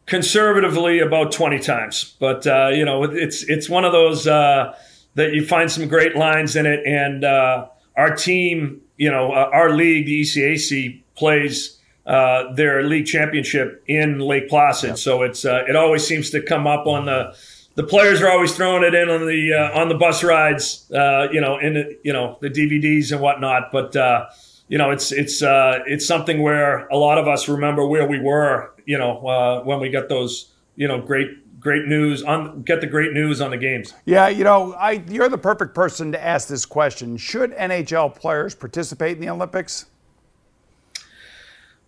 conservatively 0.06 1.00
about 1.00 1.32
twenty 1.32 1.58
times, 1.58 2.16
but 2.20 2.46
uh, 2.46 2.68
you 2.68 2.86
know 2.86 3.06
it's 3.06 3.42
it's 3.42 3.68
one 3.68 3.86
of 3.86 3.92
those 3.92 4.28
uh, 4.28 4.76
that 5.18 5.34
you 5.34 5.46
find 5.46 5.70
some 5.70 5.88
great 5.88 6.16
lines 6.16 6.56
in 6.56 6.66
it, 6.66 6.86
and 6.86 7.26
uh, 7.26 7.68
our 7.96 8.16
team, 8.16 8.82
you 8.98 9.12
know, 9.12 9.32
uh, 9.32 9.50
our 9.52 9.72
league, 9.72 10.06
the 10.06 10.22
ECAC, 10.22 11.02
plays 11.16 11.80
uh, 12.06 12.54
their 12.54 12.84
league 12.84 13.08
championship 13.08 13.84
in 13.88 14.20
Lake 14.20 14.48
Placid. 14.48 14.98
So 14.98 15.24
it's 15.24 15.44
uh, 15.44 15.66
it 15.68 15.76
always 15.76 16.06
seems 16.08 16.30
to 16.30 16.42
come 16.42 16.68
up 16.68 16.86
on 16.86 17.06
the 17.06 17.36
the 17.76 17.84
players 17.84 18.22
are 18.22 18.30
always 18.30 18.56
throwing 18.56 18.84
it 18.84 18.94
in 18.94 19.10
on 19.10 19.26
the 19.26 19.54
uh, 19.54 19.80
on 19.80 19.90
the 19.90 19.96
bus 19.96 20.24
rides, 20.24 20.90
uh, 20.92 21.28
you 21.32 21.42
know, 21.42 21.58
in 21.58 21.74
the, 21.74 21.98
you 22.04 22.14
know 22.14 22.38
the 22.40 22.50
DVDs 22.50 23.12
and 23.12 23.20
whatnot. 23.20 23.72
But 23.72 23.96
uh, 23.96 24.28
you 24.68 24.78
know, 24.78 24.92
it's 24.92 25.12
it's 25.12 25.42
uh, 25.42 25.80
it's 25.88 26.06
something 26.06 26.42
where 26.42 26.88
a 26.88 26.98
lot 26.98 27.18
of 27.18 27.28
us 27.28 27.48
remember 27.48 27.88
where 27.88 28.08
we 28.08 28.20
were, 28.20 28.72
you 28.86 28.98
know, 28.98 29.26
uh, 29.28 29.64
when 29.64 29.80
we 29.80 29.90
got 29.90 30.10
those, 30.10 30.54
you 30.76 30.88
know, 30.88 31.02
great 31.02 31.30
great 31.68 31.86
news 31.86 32.24
on 32.24 32.62
get 32.62 32.80
the 32.80 32.88
great 32.88 33.12
news 33.12 33.42
on 33.42 33.52
the 33.52 33.58
games. 33.58 33.94
Yeah, 34.06 34.30
you 34.30 34.46
know, 34.46 34.72
I 34.76 35.04
you're 35.10 35.28
the 35.28 35.38
perfect 35.38 35.76
person 35.76 36.14
to 36.14 36.24
ask 36.24 36.48
this 36.48 36.66
question. 36.66 37.18
Should 37.18 37.52
NHL 37.52 38.16
players 38.16 38.56
participate 38.56 39.18
in 39.18 39.22
the 39.22 39.30
Olympics? 39.30 39.88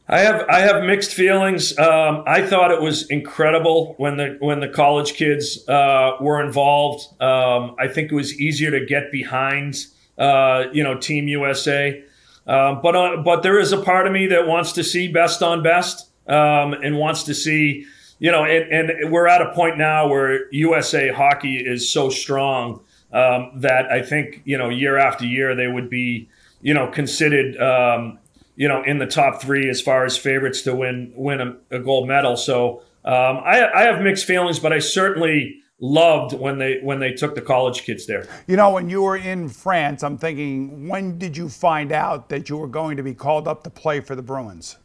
I 0.10 0.20
have 0.20 0.46
I 0.50 0.60
have 0.60 0.84
mixed 0.84 1.14
feelings. 1.14 1.80
Um, 1.80 2.24
I 2.28 2.46
thought 2.46 2.72
it 2.72 2.82
was 2.82 3.10
incredible 3.10 3.94
when 3.96 4.18
the 4.18 4.36
when 4.42 4.60
the 4.60 4.68
college 4.68 5.14
kids 5.14 5.66
uh, 5.70 6.18
were 6.20 6.44
involved. 6.44 7.06
Um, 7.22 7.78
I 7.80 7.88
think 7.88 8.12
it 8.12 8.16
was 8.16 8.38
easier 8.38 8.72
to 8.72 8.86
get 8.86 9.14
behind, 9.14 9.86
uh, 10.18 10.66
you 10.74 10.84
know, 10.84 10.98
Team 10.98 11.30
USA. 11.30 12.04
Um, 12.48 12.82
but 12.82 12.98
uh, 12.98 13.18
but 13.24 13.44
there 13.44 13.58
is 13.58 13.72
a 13.72 13.82
part 13.82 14.08
of 14.08 14.12
me 14.12 14.28
that 14.28 14.46
wants 14.46 14.74
to 14.74 14.84
see 14.84 15.08
best 15.08 15.42
on 15.42 15.64
best 15.64 16.10
um, 16.28 16.74
and 16.74 16.98
wants 16.98 17.24
to 17.24 17.34
see, 17.34 17.86
you 18.20 18.32
know, 18.32 18.44
and, 18.44 18.92
and, 18.92 19.12
we're 19.12 19.28
at 19.28 19.42
a 19.42 19.54
point 19.54 19.78
now 19.78 20.08
where 20.08 20.52
USA 20.52 21.10
hockey 21.10 21.56
is 21.56 21.92
so 21.92 22.10
strong 22.10 22.82
um, 23.12 23.52
that 23.56 23.92
I 23.92 24.02
think 24.02 24.42
you 24.46 24.58
know 24.58 24.70
year 24.70 24.98
after 24.98 25.26
year 25.26 25.56
they 25.56 25.68
would 25.68 25.90
be, 25.90 26.30
you 26.62 26.74
know, 26.74 26.88
considered 26.88 27.58
um, 27.58 28.20
you 28.60 28.68
know, 28.68 28.84
in 28.84 28.98
the 28.98 29.08
top 29.08 29.42
three 29.42 29.70
as 29.70 29.80
far 29.80 30.04
as 30.04 30.18
favorites 30.18 30.64
to 30.64 30.76
win 30.76 31.14
win 31.16 31.40
a, 31.40 31.78
a 31.78 31.80
gold 31.80 32.10
medal. 32.10 32.36
So 32.36 32.82
um, 33.06 33.38
I, 33.46 33.70
I 33.74 33.82
have 33.84 34.02
mixed 34.02 34.26
feelings, 34.26 34.60
but 34.60 34.74
I 34.74 34.80
certainly 34.80 35.62
loved 35.80 36.34
when 36.34 36.58
they 36.58 36.80
when 36.82 37.00
they 37.00 37.14
took 37.14 37.36
the 37.36 37.42
college 37.42 37.84
kids 37.84 38.06
there. 38.06 38.28
You 38.48 38.58
know, 38.58 38.72
when 38.72 38.90
you 38.90 39.02
were 39.02 39.16
in 39.16 39.48
France, 39.48 40.04
I'm 40.04 40.18
thinking, 40.18 40.90
when 40.90 41.18
did 41.18 41.38
you 41.38 41.48
find 41.48 41.94
out 41.94 42.28
that 42.30 42.50
you 42.50 42.58
were 42.58 42.68
going 42.68 42.98
to 42.98 43.04
be 43.04 43.14
called 43.14 43.48
up 43.48 43.64
to 43.64 43.70
play 43.70 44.02
for 44.02 44.14
the 44.14 44.22
Bruins? 44.22 44.78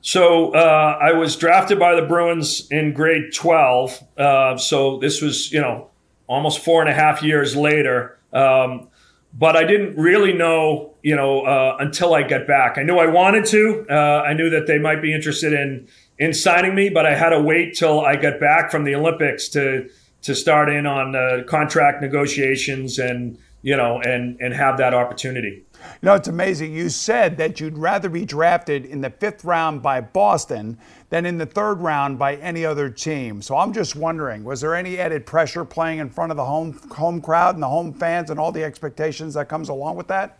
So 0.00 0.52
uh, 0.54 0.98
I 1.00 1.12
was 1.12 1.36
drafted 1.36 1.78
by 1.78 1.94
the 1.94 2.06
Bruins 2.06 2.68
in 2.70 2.92
grade 2.92 3.32
12. 3.34 4.02
Uh, 4.16 4.56
so 4.56 4.98
this 4.98 5.20
was, 5.20 5.52
you 5.52 5.60
know, 5.60 5.88
almost 6.26 6.60
four 6.60 6.80
and 6.80 6.90
a 6.90 6.94
half 6.94 7.22
years 7.22 7.56
later. 7.56 8.18
Um, 8.32 8.88
but 9.34 9.56
I 9.56 9.64
didn't 9.64 9.96
really 9.96 10.32
know, 10.32 10.94
you 11.02 11.14
know, 11.14 11.42
uh, 11.42 11.76
until 11.80 12.14
I 12.14 12.22
got 12.22 12.46
back. 12.46 12.78
I 12.78 12.82
knew 12.82 12.98
I 12.98 13.06
wanted 13.06 13.44
to. 13.46 13.86
Uh, 13.90 14.22
I 14.26 14.32
knew 14.32 14.50
that 14.50 14.66
they 14.66 14.78
might 14.78 15.02
be 15.02 15.12
interested 15.12 15.52
in 15.52 15.88
in 16.18 16.32
signing 16.32 16.74
me, 16.74 16.88
but 16.88 17.06
I 17.06 17.14
had 17.14 17.30
to 17.30 17.40
wait 17.40 17.76
till 17.76 18.00
I 18.00 18.16
got 18.16 18.40
back 18.40 18.70
from 18.70 18.84
the 18.84 18.94
Olympics 18.94 19.48
to 19.50 19.88
to 20.22 20.34
start 20.34 20.68
in 20.68 20.86
on 20.86 21.14
uh, 21.14 21.44
contract 21.46 22.02
negotiations 22.02 22.98
and 22.98 23.38
you 23.62 23.76
know 23.76 24.00
and 24.00 24.38
and 24.40 24.54
have 24.54 24.78
that 24.78 24.94
opportunity. 24.94 25.64
You 25.74 26.06
know, 26.06 26.14
it's 26.14 26.28
amazing. 26.28 26.72
You 26.72 26.88
said 26.88 27.36
that 27.38 27.60
you'd 27.60 27.78
rather 27.78 28.08
be 28.08 28.24
drafted 28.24 28.84
in 28.84 29.00
the 29.00 29.10
fifth 29.10 29.44
round 29.44 29.82
by 29.82 30.00
Boston 30.00 30.78
than 31.10 31.26
in 31.26 31.38
the 31.38 31.46
third 31.46 31.80
round 31.80 32.18
by 32.18 32.36
any 32.36 32.64
other 32.64 32.90
team. 32.90 33.42
So 33.42 33.56
I'm 33.56 33.72
just 33.72 33.96
wondering, 33.96 34.44
was 34.44 34.60
there 34.60 34.74
any 34.74 34.98
added 34.98 35.26
pressure 35.26 35.64
playing 35.64 35.98
in 35.98 36.10
front 36.10 36.30
of 36.30 36.36
the 36.36 36.44
home 36.44 36.78
home 36.92 37.20
crowd 37.20 37.54
and 37.54 37.62
the 37.62 37.68
home 37.68 37.92
fans 37.92 38.30
and 38.30 38.38
all 38.38 38.52
the 38.52 38.64
expectations 38.64 39.34
that 39.34 39.48
comes 39.48 39.68
along 39.68 39.96
with 39.96 40.08
that? 40.08 40.38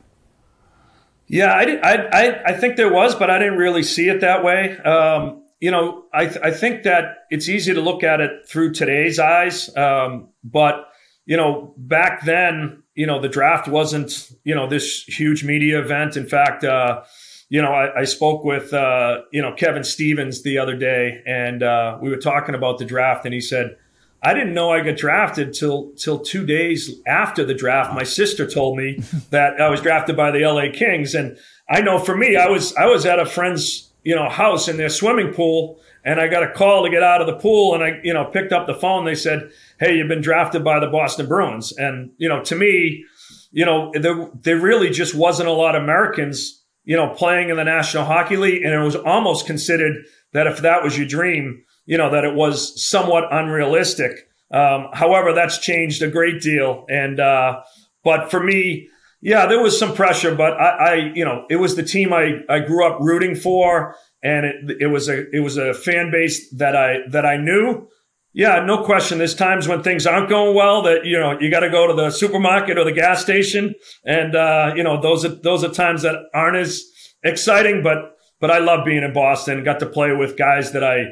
Yeah, 1.29 1.55
I, 1.55 1.65
did, 1.67 1.83
I, 1.83 1.95
I, 2.11 2.45
I 2.47 2.53
think 2.55 2.77
there 2.77 2.91
was, 2.91 3.15
but 3.15 3.29
I 3.29 3.39
didn't 3.39 3.59
really 3.59 3.83
see 3.83 4.09
it 4.09 4.23
that 4.23 4.43
way. 4.43 4.79
Um, 4.79 5.43
you 5.61 5.71
know, 5.71 6.05
I, 6.13 6.25
th- 6.25 6.41
I 6.43 6.51
think 6.51 6.85
that 6.85 7.27
it's 7.29 7.51
easy 7.51 7.75
to 7.75 7.83
look 7.83 8.03
at 8.03 8.21
it 8.21 8.49
through 8.49 8.73
today's 8.73 9.19
eyes, 9.19 9.75
um, 9.77 10.29
but 10.43 10.89
you 11.27 11.37
know, 11.37 11.75
back 11.77 12.25
then, 12.25 12.83
you 12.99 13.07
know, 13.07 13.21
the 13.21 13.29
draft 13.29 13.69
wasn't, 13.69 14.29
you 14.43 14.57
know, 14.57 14.67
this 14.67 15.05
huge 15.05 15.45
media 15.45 15.81
event. 15.81 16.17
In 16.17 16.27
fact, 16.27 16.65
uh, 16.65 17.03
you 17.49 17.63
know, 17.63 17.71
I, 17.71 18.01
I 18.01 18.05
spoke 18.05 18.43
with, 18.43 18.75
uh, 18.75 19.19
you 19.31 19.41
know, 19.41 19.53
Kevin 19.53 19.85
Stevens 19.85 20.43
the 20.43 20.59
other 20.59 20.77
day 20.77 21.23
and 21.25 21.63
uh, 21.63 21.97
we 22.03 22.11
were 22.11 22.17
talking 22.17 22.57
about 22.57 22.79
the 22.79 22.85
draft 22.85 23.25
and 23.25 23.33
he 23.33 23.41
said, 23.41 23.77
I 24.21 24.35
didn't 24.35 24.53
know 24.53 24.73
I 24.73 24.81
got 24.81 24.97
drafted 24.97 25.55
till 25.55 25.93
till 25.93 26.19
two 26.19 26.45
days 26.45 27.01
after 27.07 27.45
the 27.45 27.55
draft. 27.55 27.95
My 27.95 28.03
sister 28.03 28.51
told 28.51 28.77
me 28.77 28.99
that 29.31 29.61
I 29.61 29.69
was 29.69 29.81
drafted 29.81 30.17
by 30.17 30.33
the 30.33 30.45
LA 30.45 30.73
Kings, 30.77 31.15
and 31.15 31.39
I 31.71 31.83
know 31.83 32.01
for 32.01 32.17
me, 32.17 32.35
I 32.35 32.49
was 32.49 32.75
I 32.75 32.87
was 32.87 33.07
at 33.07 33.21
a 33.21 33.27
friend's 33.27 33.89
you 34.03 34.17
know 34.17 34.29
house 34.29 34.67
in 34.67 34.77
their 34.77 34.89
swimming 34.89 35.33
pool, 35.33 35.79
and 36.09 36.21
I 36.21 36.27
got 36.27 36.43
a 36.43 36.53
call 36.53 36.85
to 36.85 36.91
get 36.91 37.03
out 37.03 37.21
of 37.21 37.27
the 37.27 37.37
pool, 37.37 37.75
and 37.75 37.85
I 37.85 38.01
you 38.03 38.15
know 38.15 38.25
picked 38.25 38.53
up 38.53 38.67
the 38.67 38.75
phone. 38.75 39.05
They 39.05 39.15
said, 39.15 39.51
hey, 39.79 39.97
you've 39.97 40.09
been 40.09 40.21
drafted 40.21 40.65
by 40.65 40.81
the 40.81 40.89
Boston 40.89 41.27
Bruins. 41.27 41.73
And, 41.77 42.11
you 42.19 42.29
know, 42.29 42.43
to 42.45 42.57
me, 42.57 43.05
you 43.51 43.65
know, 43.65 43.93
there, 43.95 44.29
there 44.43 44.59
really 44.59 44.91
just 44.91 45.15
wasn't 45.15 45.49
a 45.49 45.53
lot 45.53 45.77
of 45.77 45.83
Americans, 45.83 46.65
you 46.85 46.97
know, 46.97 47.15
playing 47.15 47.51
in 47.51 47.57
the 47.57 47.65
National 47.65 48.05
Hockey 48.05 48.37
League. 48.37 48.63
And 48.63 48.75
it 48.75 48.85
was 48.85 48.97
almost 48.97 49.47
considered 49.47 50.05
that 50.33 50.47
if 50.47 50.59
that 50.59 50.83
was 50.83 50.99
your 50.99 51.07
dream, 51.07 51.65
you 51.87 51.97
know, 51.97 52.11
that 52.11 52.25
it 52.25 52.35
was 52.35 52.85
somewhat 52.85 53.25
unrealistic. 53.31 54.29
Um, 54.51 54.89
however, 54.93 55.33
that's 55.33 55.59
changed 55.59 56.03
a 56.03 56.11
great 56.11 56.41
deal. 56.41 56.85
And, 56.89 57.21
uh, 57.21 57.61
but 58.03 58.31
for 58.31 58.43
me, 58.43 58.89
yeah, 59.21 59.47
there 59.47 59.63
was 59.63 59.79
some 59.79 59.95
pressure, 59.95 60.35
but 60.35 60.53
I, 60.61 60.69
I, 60.69 60.95
you 61.15 61.25
know, 61.25 61.45
it 61.51 61.57
was 61.57 61.77
the 61.77 61.83
team 61.83 62.13
I, 62.13 62.41
I 62.49 62.61
grew 62.61 62.87
up 62.87 62.99
rooting 63.01 63.35
for. 63.35 63.97
And 64.21 64.45
it, 64.47 64.79
it 64.81 64.87
was 64.89 65.09
a, 65.09 65.31
it 65.31 65.41
was 65.41 65.57
a 65.57 65.73
fan 65.73 66.11
base 66.11 66.51
that 66.51 66.75
I, 66.75 67.09
that 67.11 67.25
I 67.25 67.37
knew. 67.37 67.89
Yeah, 68.33 68.65
no 68.65 68.85
question. 68.85 69.19
There's 69.19 69.35
times 69.35 69.67
when 69.67 69.83
things 69.83 70.07
aren't 70.07 70.29
going 70.29 70.55
well 70.55 70.83
that 70.83 71.05
you 71.05 71.19
know 71.19 71.39
you 71.41 71.51
got 71.51 71.61
to 71.61 71.71
go 71.71 71.87
to 71.87 71.95
the 71.95 72.11
supermarket 72.11 72.79
or 72.79 72.85
the 72.85 72.93
gas 72.93 73.23
station, 73.23 73.75
and 74.05 74.37
uh, 74.37 74.75
you 74.77 74.83
know 74.83 75.01
those 75.01 75.25
are 75.25 75.31
those 75.31 75.65
are 75.65 75.71
times 75.71 76.03
that 76.03 76.15
aren't 76.35 76.57
as 76.57 76.85
exciting. 77.25 77.83
But 77.83 78.17
but 78.41 78.51
I 78.51 78.59
love 78.59 78.85
being 78.85 79.03
in 79.03 79.13
Boston. 79.13 79.65
Got 79.65 79.81
to 79.81 79.87
play 79.87 80.13
with 80.15 80.37
guys 80.37 80.73
that 80.73 80.85
I 80.85 81.07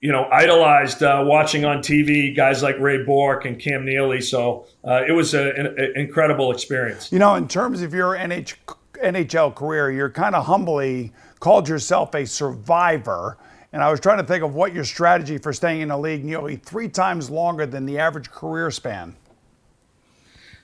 you 0.00 0.12
know 0.12 0.28
idolized 0.30 1.02
uh, 1.02 1.22
watching 1.26 1.64
on 1.64 1.78
TV, 1.78 2.34
guys 2.34 2.62
like 2.62 2.78
Ray 2.78 3.04
Bourque 3.04 3.44
and 3.44 3.58
Cam 3.58 3.84
Neely. 3.84 4.20
So 4.20 4.66
uh, 4.86 5.02
it 5.06 5.12
was 5.12 5.34
a, 5.34 5.50
an, 5.54 5.66
an 5.66 5.92
incredible 5.96 6.52
experience. 6.52 7.10
You 7.10 7.18
know, 7.18 7.34
in 7.34 7.48
terms 7.48 7.82
of 7.82 7.92
your 7.92 8.16
NH, 8.16 8.54
NHL 9.02 9.54
career, 9.54 9.90
you're 9.90 10.10
kind 10.10 10.34
of 10.34 10.46
humbly 10.46 11.12
called 11.40 11.68
yourself 11.68 12.14
a 12.14 12.24
survivor. 12.24 13.38
And 13.72 13.82
I 13.82 13.90
was 13.90 14.00
trying 14.00 14.18
to 14.18 14.24
think 14.24 14.42
of 14.42 14.54
what 14.54 14.72
your 14.72 14.84
strategy 14.84 15.36
for 15.36 15.52
staying 15.52 15.82
in 15.82 15.90
a 15.90 15.98
league 15.98 16.24
nearly 16.24 16.56
three 16.56 16.88
times 16.88 17.28
longer 17.28 17.66
than 17.66 17.84
the 17.84 17.98
average 17.98 18.30
career 18.30 18.70
span. 18.70 19.14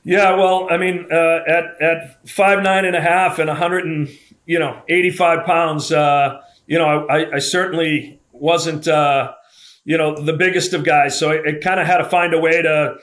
Yeah, 0.05 0.37
well, 0.37 0.69
I 0.71 0.77
mean, 0.77 1.07
uh, 1.11 1.41
at 1.47 1.81
at 1.83 2.29
five 2.29 2.63
nine 2.63 2.85
and 2.85 2.95
a 2.95 2.99
a 2.99 3.03
half 3.03 3.39
and 3.39 3.51
hundred 3.51 3.87
and 3.87 4.09
you 4.47 4.59
know 4.59 4.83
eighty 4.89 5.11
five 5.11 5.47
pounds, 5.47 5.91
uh, 5.91 6.41
you 6.67 6.79
know, 6.79 7.07
I, 7.09 7.37
I 7.37 7.39
certainly 7.39 8.21
wasn't 8.45 8.87
uh, 8.87 9.33
you 9.85 9.97
know 9.97 10.15
the 10.15 10.35
biggest 10.35 10.75
of 10.75 10.85
guys, 10.85 11.19
so 11.19 11.31
it, 11.31 11.43
I 11.47 11.59
kind 11.63 11.81
of 11.81 11.87
had 11.87 11.99
to 11.99 12.05
find 12.05 12.35
a 12.35 12.39
way 12.39 12.63
to 12.63 12.97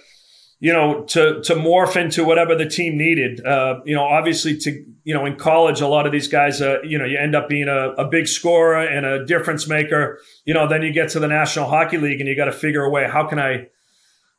you 0.61 0.71
know, 0.71 1.03
to 1.05 1.41
to 1.41 1.55
morph 1.55 1.95
into 1.95 2.23
whatever 2.23 2.55
the 2.55 2.69
team 2.69 2.95
needed. 2.95 3.43
Uh, 3.43 3.79
you 3.83 3.95
know, 3.95 4.03
obviously, 4.03 4.55
to 4.59 4.85
you 5.03 5.13
know, 5.13 5.25
in 5.25 5.35
college, 5.35 5.81
a 5.81 5.87
lot 5.87 6.05
of 6.05 6.11
these 6.11 6.27
guys, 6.27 6.61
uh, 6.61 6.77
you 6.83 6.99
know, 6.99 7.05
you 7.05 7.17
end 7.17 7.35
up 7.35 7.49
being 7.49 7.67
a, 7.67 7.89
a 7.93 8.07
big 8.07 8.27
scorer 8.27 8.79
and 8.79 9.03
a 9.03 9.25
difference 9.25 9.67
maker. 9.67 10.19
You 10.45 10.53
know, 10.53 10.67
then 10.67 10.83
you 10.83 10.93
get 10.93 11.09
to 11.09 11.19
the 11.19 11.27
National 11.27 11.67
Hockey 11.67 11.97
League, 11.97 12.19
and 12.19 12.29
you 12.29 12.35
got 12.35 12.45
to 12.45 12.51
figure 12.51 12.83
a 12.83 12.89
way 12.89 13.09
how 13.09 13.27
can 13.27 13.39
I. 13.39 13.67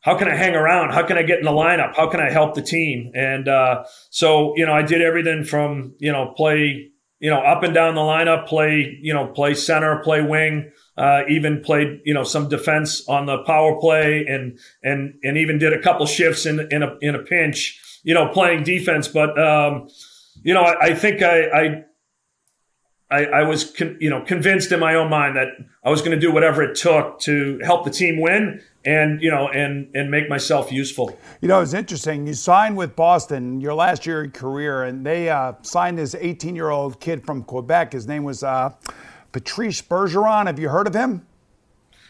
How 0.05 0.19
can 0.19 0.27
I 0.27 0.35
hang 0.35 0.57
around? 0.57 0.91
How 0.91 1.07
can 1.07 1.17
I 1.17 1.23
get 1.23 1.39
in 1.39 1.45
the 1.45 1.53
lineup? 1.53 1.95
How 1.95 2.09
can 2.09 2.19
I 2.19 2.29
help 2.29 2.57
the 2.57 2.63
team? 2.63 3.13
And 3.15 3.47
uh, 3.47 3.85
so, 4.11 4.53
you 4.57 4.67
know, 4.67 4.73
I 4.73 4.83
did 4.83 5.01
everything 5.01 5.45
from 5.45 5.95
you 6.01 6.11
know 6.11 6.35
play 6.37 6.91
you 7.21 7.31
know 7.31 7.39
up 7.39 7.63
and 7.63 7.73
down 7.73 7.95
the 7.95 8.01
lineup, 8.01 8.49
play 8.49 8.99
you 9.01 9.15
know 9.15 9.29
play 9.29 9.55
center, 9.55 10.01
play 10.03 10.21
wing, 10.21 10.73
uh, 10.97 11.23
even 11.29 11.63
played, 11.63 12.01
you 12.05 12.15
know, 12.15 12.25
some 12.25 12.49
defense 12.49 13.07
on 13.09 13.27
the 13.27 13.39
power 13.45 13.79
play, 13.81 14.27
and 14.27 14.59
and 14.83 15.15
and 15.23 15.39
even 15.39 15.59
did 15.59 15.73
a 15.73 15.81
couple 15.81 16.07
shifts 16.07 16.47
in 16.47 16.67
in 16.71 16.83
a 16.83 16.97
in 17.01 17.15
a 17.15 17.21
pinch, 17.21 17.81
you 18.03 18.15
know, 18.15 18.29
playing 18.29 18.65
defense. 18.65 19.09
But 19.09 19.39
um, 19.39 19.89
you 20.43 20.53
know, 20.55 20.63
I, 20.63 20.87
I 20.87 20.95
think 20.95 21.23
I, 21.23 21.45
I 21.45 21.85
I, 23.13 23.25
I, 23.27 23.43
was, 23.43 23.71
con- 23.71 23.99
you 24.01 24.09
know, 24.09 24.23
convinced 24.23 24.73
in 24.73 24.81
my 24.81 24.95
own 24.95 25.11
mind 25.11 25.37
that 25.37 25.49
I 25.85 25.91
was 25.91 26.01
going 26.01 26.13
to 26.13 26.19
do 26.19 26.33
whatever 26.33 26.63
it 26.63 26.75
took 26.75 27.19
to 27.21 27.61
help 27.63 27.85
the 27.85 27.91
team 27.91 28.19
win 28.19 28.63
and, 28.87 29.23
you 29.23 29.31
know, 29.31 29.49
and 29.49 29.95
and 29.95 30.11
make 30.11 30.31
myself 30.31 30.73
useful. 30.73 31.17
You 31.43 31.49
know, 31.49 31.61
it's 31.61 31.75
interesting. 31.75 32.27
You 32.27 32.33
signed 32.33 32.77
with 32.77 32.97
Boston 32.97 33.61
your 33.61 33.75
last 33.75 34.07
year 34.07 34.25
of 34.25 34.33
career, 34.33 34.85
and 34.85 35.05
they 35.05 35.29
uh, 35.29 35.53
signed 35.61 35.99
this 35.99 36.15
18-year-old 36.15 37.01
kid 37.01 37.25
from 37.25 37.43
Quebec. 37.45 37.93
His 37.93 38.09
name 38.09 38.25
was. 38.25 38.43
Uh, 38.43 38.71
Patrice 39.33 39.83
Bergeron. 39.83 40.47
Have 40.47 40.59
you 40.59 40.69
heard 40.69 40.87
of 40.87 40.95
him? 40.95 41.27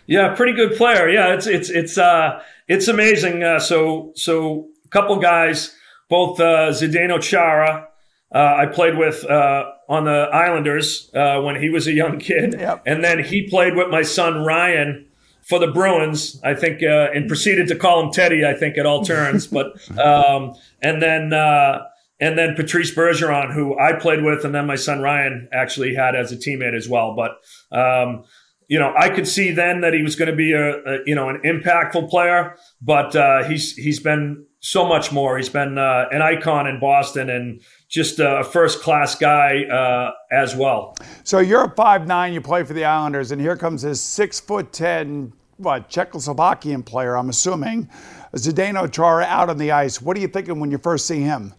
Yeah, 0.06 0.34
pretty 0.34 0.52
good 0.52 0.76
player. 0.76 1.08
Yeah, 1.08 1.34
it's 1.34 1.46
it's 1.46 1.70
it's 1.70 1.96
uh 1.96 2.42
it's 2.68 2.88
amazing. 2.88 3.42
Uh, 3.42 3.60
so 3.60 4.12
so 4.16 4.68
a 4.84 4.88
couple 4.88 5.16
guys, 5.16 5.74
both 6.08 6.40
uh, 6.40 6.70
Zdeno 6.70 7.22
Chara, 7.22 7.88
uh, 8.34 8.54
I 8.58 8.66
played 8.66 8.98
with 8.98 9.24
uh, 9.24 9.70
on 9.88 10.04
the 10.04 10.28
Islanders 10.32 11.10
uh, 11.14 11.40
when 11.40 11.60
he 11.60 11.70
was 11.70 11.86
a 11.86 11.92
young 11.92 12.18
kid, 12.18 12.56
yep. 12.58 12.82
and 12.84 13.04
then 13.04 13.22
he 13.22 13.48
played 13.48 13.76
with 13.76 13.88
my 13.90 14.02
son 14.02 14.44
Ryan 14.44 15.06
for 15.42 15.58
the 15.58 15.66
Bruins, 15.66 16.40
I 16.42 16.54
think, 16.54 16.82
uh, 16.82 17.10
and 17.14 17.28
proceeded 17.28 17.68
to 17.68 17.76
call 17.76 18.04
him 18.04 18.12
Teddy. 18.12 18.44
I 18.44 18.54
think 18.54 18.78
at 18.78 18.86
all 18.86 19.04
turns, 19.04 19.46
but 19.48 19.76
um, 19.98 20.54
and 20.80 21.00
then 21.00 21.32
uh, 21.32 21.86
and 22.22 22.38
then 22.38 22.54
Patrice 22.54 22.94
Bergeron, 22.94 23.52
who 23.52 23.76
I 23.76 23.94
played 23.94 24.22
with, 24.22 24.44
and 24.44 24.54
then 24.54 24.64
my 24.64 24.76
son 24.76 25.00
Ryan 25.00 25.48
actually 25.52 25.92
had 25.92 26.14
as 26.14 26.30
a 26.30 26.36
teammate 26.36 26.74
as 26.74 26.88
well. 26.88 27.16
But 27.16 27.32
um, 27.76 28.22
you 28.68 28.78
know, 28.78 28.94
I 28.96 29.08
could 29.08 29.26
see 29.26 29.50
then 29.50 29.80
that 29.80 29.92
he 29.92 30.02
was 30.02 30.14
going 30.14 30.30
to 30.30 30.36
be 30.36 30.52
a, 30.52 30.76
a, 30.84 30.98
you 31.04 31.16
know 31.16 31.28
an 31.28 31.40
impactful 31.44 32.08
player, 32.08 32.56
but 32.80 33.16
uh, 33.16 33.42
he's 33.42 33.74
he's 33.74 33.98
been 33.98 34.46
so 34.60 34.86
much 34.86 35.10
more. 35.10 35.36
He's 35.36 35.48
been 35.48 35.76
uh, 35.76 36.06
an 36.12 36.22
icon 36.22 36.68
in 36.68 36.78
Boston 36.78 37.28
and 37.28 37.60
just 37.88 38.20
a 38.20 38.44
first 38.44 38.80
class 38.82 39.16
guy 39.16 39.64
uh, 39.64 40.12
as 40.30 40.54
well. 40.54 40.94
So 41.24 41.40
you're 41.40 41.64
a 41.64 41.74
five 41.74 42.06
nine. 42.06 42.32
You 42.32 42.40
play 42.40 42.62
for 42.62 42.72
the 42.72 42.84
Islanders, 42.84 43.32
and 43.32 43.40
here 43.40 43.56
comes 43.56 43.82
this 43.82 44.00
six 44.00 44.38
foot 44.38 44.72
ten, 44.72 45.32
what 45.56 45.90
Czechoslovakian 45.90 46.86
player? 46.86 47.16
I'm 47.16 47.30
assuming, 47.30 47.90
Zdeno 48.36 48.90
Chara 48.92 49.24
out 49.24 49.50
on 49.50 49.58
the 49.58 49.72
ice. 49.72 50.00
What 50.00 50.16
are 50.16 50.20
you 50.20 50.28
thinking 50.28 50.60
when 50.60 50.70
you 50.70 50.78
first 50.78 51.08
see 51.08 51.20
him? 51.20 51.52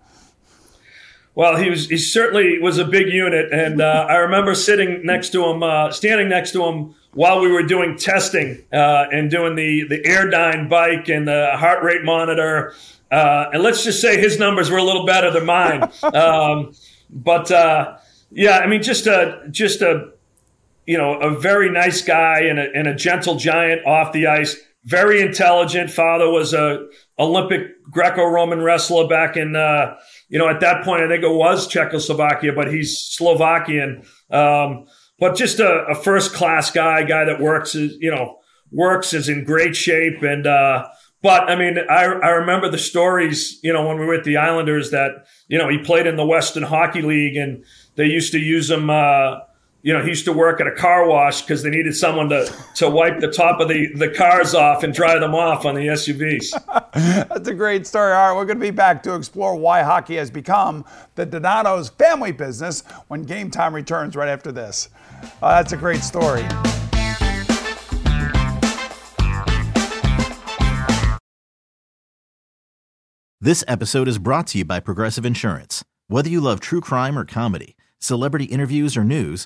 Well, 1.35 1.55
he 1.55 1.69
was 1.69 1.89
he 1.89 1.97
certainly 1.97 2.59
was 2.59 2.77
a 2.77 2.85
big 2.85 3.07
unit, 3.07 3.51
and 3.51 3.81
uh, 3.81 4.05
I 4.07 4.17
remember 4.17 4.53
sitting 4.53 5.03
next 5.03 5.31
to 5.31 5.43
him, 5.45 5.63
uh, 5.63 5.91
standing 5.91 6.29
next 6.29 6.51
to 6.51 6.63
him 6.63 6.95
while 7.13 7.41
we 7.41 7.51
were 7.51 7.63
doing 7.63 7.97
testing 7.97 8.63
uh, 8.71 9.05
and 9.11 9.31
doing 9.31 9.55
the 9.55 9.85
the 9.87 9.99
Airdyne 10.01 10.69
bike 10.69 11.09
and 11.09 11.27
the 11.27 11.51
heart 11.55 11.83
rate 11.83 12.03
monitor. 12.03 12.75
Uh, 13.09 13.49
and 13.53 13.63
let's 13.63 13.83
just 13.83 14.01
say 14.01 14.19
his 14.19 14.39
numbers 14.39 14.69
were 14.69 14.77
a 14.77 14.83
little 14.83 15.05
better 15.05 15.31
than 15.31 15.45
mine. 15.45 15.91
Um, 16.03 16.73
but 17.09 17.51
uh, 17.51 17.97
yeah, 18.31 18.57
I 18.57 18.67
mean, 18.67 18.81
just 18.81 19.07
a 19.07 19.43
just 19.49 19.81
a 19.81 20.11
you 20.85 20.97
know 20.97 21.19
a 21.19 21.37
very 21.37 21.69
nice 21.69 22.01
guy 22.01 22.41
and 22.41 22.59
a, 22.59 22.71
and 22.73 22.87
a 22.87 22.95
gentle 22.95 23.35
giant 23.35 23.85
off 23.85 24.13
the 24.13 24.27
ice. 24.27 24.55
Very 24.85 25.21
intelligent. 25.21 25.89
Father 25.89 26.29
was 26.29 26.53
a 26.53 26.87
Olympic 27.17 27.83
Greco-Roman 27.89 28.61
wrestler 28.61 29.07
back 29.07 29.37
in 29.37 29.55
uh, 29.55 29.95
you 30.33 30.39
know, 30.39 30.49
at 30.49 30.61
that 30.61 30.83
point, 30.83 31.03
I 31.03 31.07
think 31.07 31.23
it 31.23 31.31
was 31.31 31.67
Czechoslovakia, 31.67 32.53
but 32.53 32.73
he's 32.73 32.97
Slovakian. 32.97 34.01
Um, 34.31 34.87
but 35.19 35.35
just 35.35 35.59
a, 35.59 35.85
a 35.85 35.93
first 35.93 36.33
class 36.33 36.71
guy, 36.71 37.03
guy 37.03 37.23
that 37.25 37.39
works, 37.39 37.75
is, 37.75 37.95
you 37.99 38.09
know, 38.09 38.39
works 38.71 39.13
is 39.13 39.29
in 39.29 39.43
great 39.43 39.75
shape. 39.75 40.23
And, 40.23 40.47
uh, 40.47 40.87
but 41.21 41.51
I 41.51 41.55
mean, 41.55 41.77
I, 41.87 42.05
I 42.05 42.29
remember 42.29 42.67
the 42.67 42.79
stories, 42.79 43.59
you 43.61 43.71
know, 43.71 43.87
when 43.87 43.99
we 43.99 44.07
were 44.07 44.15
at 44.15 44.23
the 44.23 44.37
Islanders 44.37 44.89
that, 44.89 45.27
you 45.49 45.59
know, 45.59 45.69
he 45.69 45.77
played 45.77 46.07
in 46.07 46.15
the 46.15 46.25
Western 46.25 46.63
Hockey 46.63 47.03
League 47.03 47.35
and 47.35 47.63
they 47.95 48.05
used 48.05 48.31
to 48.31 48.39
use 48.39 48.71
him, 48.71 48.89
uh, 48.89 49.35
you 49.83 49.91
know, 49.91 50.01
he 50.01 50.07
used 50.07 50.23
to 50.23 50.31
work 50.31 50.61
at 50.61 50.67
a 50.67 50.71
car 50.71 51.05
wash 51.05 51.41
because 51.41 51.61
they 51.61 51.69
needed 51.69 51.93
someone 51.93 52.29
to, 52.29 52.49
to 52.75 52.89
wipe 52.89 53.19
the 53.19 53.27
top 53.27 53.59
of 53.59 53.67
the, 53.67 53.93
the 53.95 54.09
cars 54.09 54.55
off 54.55 54.81
and 54.81 54.93
dry 54.93 55.19
them 55.19 55.35
off 55.35 55.65
on 55.65 55.75
the 55.75 55.87
SUVs. 55.87 56.51
That's 57.27 57.49
a 57.49 57.53
great 57.53 57.85
story. 57.85 58.13
All 58.13 58.29
right, 58.29 58.33
we're 58.33 58.45
going 58.45 58.59
to 58.59 58.65
be 58.65 58.71
back 58.71 59.03
to 59.03 59.13
explore 59.13 59.57
why 59.57 59.83
hockey 59.83 60.15
has 60.15 60.31
become 60.31 60.85
the 61.15 61.25
Donato's 61.25 61.89
family 61.89 62.31
business 62.31 62.83
when 63.09 63.23
game 63.23 63.51
time 63.51 63.75
returns 63.75 64.15
right 64.15 64.29
after 64.29 64.53
this. 64.53 64.87
Uh, 65.41 65.61
that's 65.61 65.73
a 65.73 65.77
great 65.77 66.01
story. 66.01 66.45
This 73.41 73.65
episode 73.67 74.07
is 74.07 74.17
brought 74.17 74.47
to 74.47 74.59
you 74.59 74.65
by 74.65 74.79
Progressive 74.79 75.25
Insurance. 75.25 75.83
Whether 76.07 76.29
you 76.29 76.39
love 76.39 76.61
true 76.61 76.79
crime 76.79 77.19
or 77.19 77.25
comedy, 77.25 77.75
celebrity 77.99 78.45
interviews 78.45 78.95
or 78.95 79.03
news, 79.03 79.45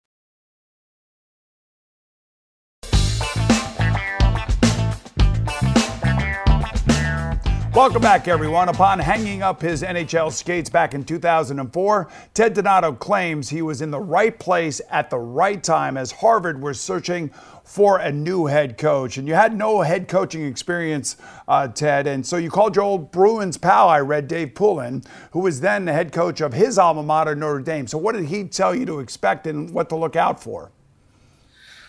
Welcome 7.73 8.01
back, 8.01 8.27
everyone. 8.27 8.67
Upon 8.67 8.99
hanging 8.99 9.43
up 9.43 9.61
his 9.61 9.81
NHL 9.81 10.33
skates 10.33 10.69
back 10.69 10.93
in 10.93 11.05
2004, 11.05 12.09
Ted 12.33 12.53
Donato 12.53 12.91
claims 12.91 13.47
he 13.47 13.61
was 13.61 13.81
in 13.81 13.91
the 13.91 13.99
right 13.99 14.37
place 14.37 14.81
at 14.89 15.09
the 15.09 15.17
right 15.17 15.63
time 15.63 15.95
as 15.95 16.11
Harvard 16.11 16.61
was 16.61 16.81
searching 16.81 17.29
for 17.63 17.99
a 17.99 18.11
new 18.11 18.47
head 18.47 18.77
coach. 18.77 19.17
And 19.17 19.25
you 19.25 19.35
had 19.35 19.55
no 19.55 19.83
head 19.83 20.09
coaching 20.09 20.45
experience, 20.45 21.15
uh, 21.47 21.69
Ted, 21.69 22.07
and 22.07 22.25
so 22.25 22.35
you 22.35 22.49
called 22.49 22.75
your 22.75 22.83
old 22.83 23.09
Bruins 23.09 23.57
pal, 23.57 23.87
I 23.87 24.01
read, 24.01 24.27
Dave 24.27 24.53
Poulin, 24.53 25.01
who 25.31 25.39
was 25.39 25.61
then 25.61 25.85
the 25.85 25.93
head 25.93 26.11
coach 26.11 26.41
of 26.41 26.51
his 26.51 26.77
alma 26.77 27.03
mater, 27.03 27.37
Notre 27.37 27.61
Dame. 27.61 27.87
So, 27.87 27.97
what 27.97 28.15
did 28.15 28.25
he 28.25 28.43
tell 28.43 28.75
you 28.75 28.85
to 28.85 28.99
expect 28.99 29.47
and 29.47 29.73
what 29.73 29.87
to 29.89 29.95
look 29.95 30.17
out 30.17 30.43
for? 30.43 30.71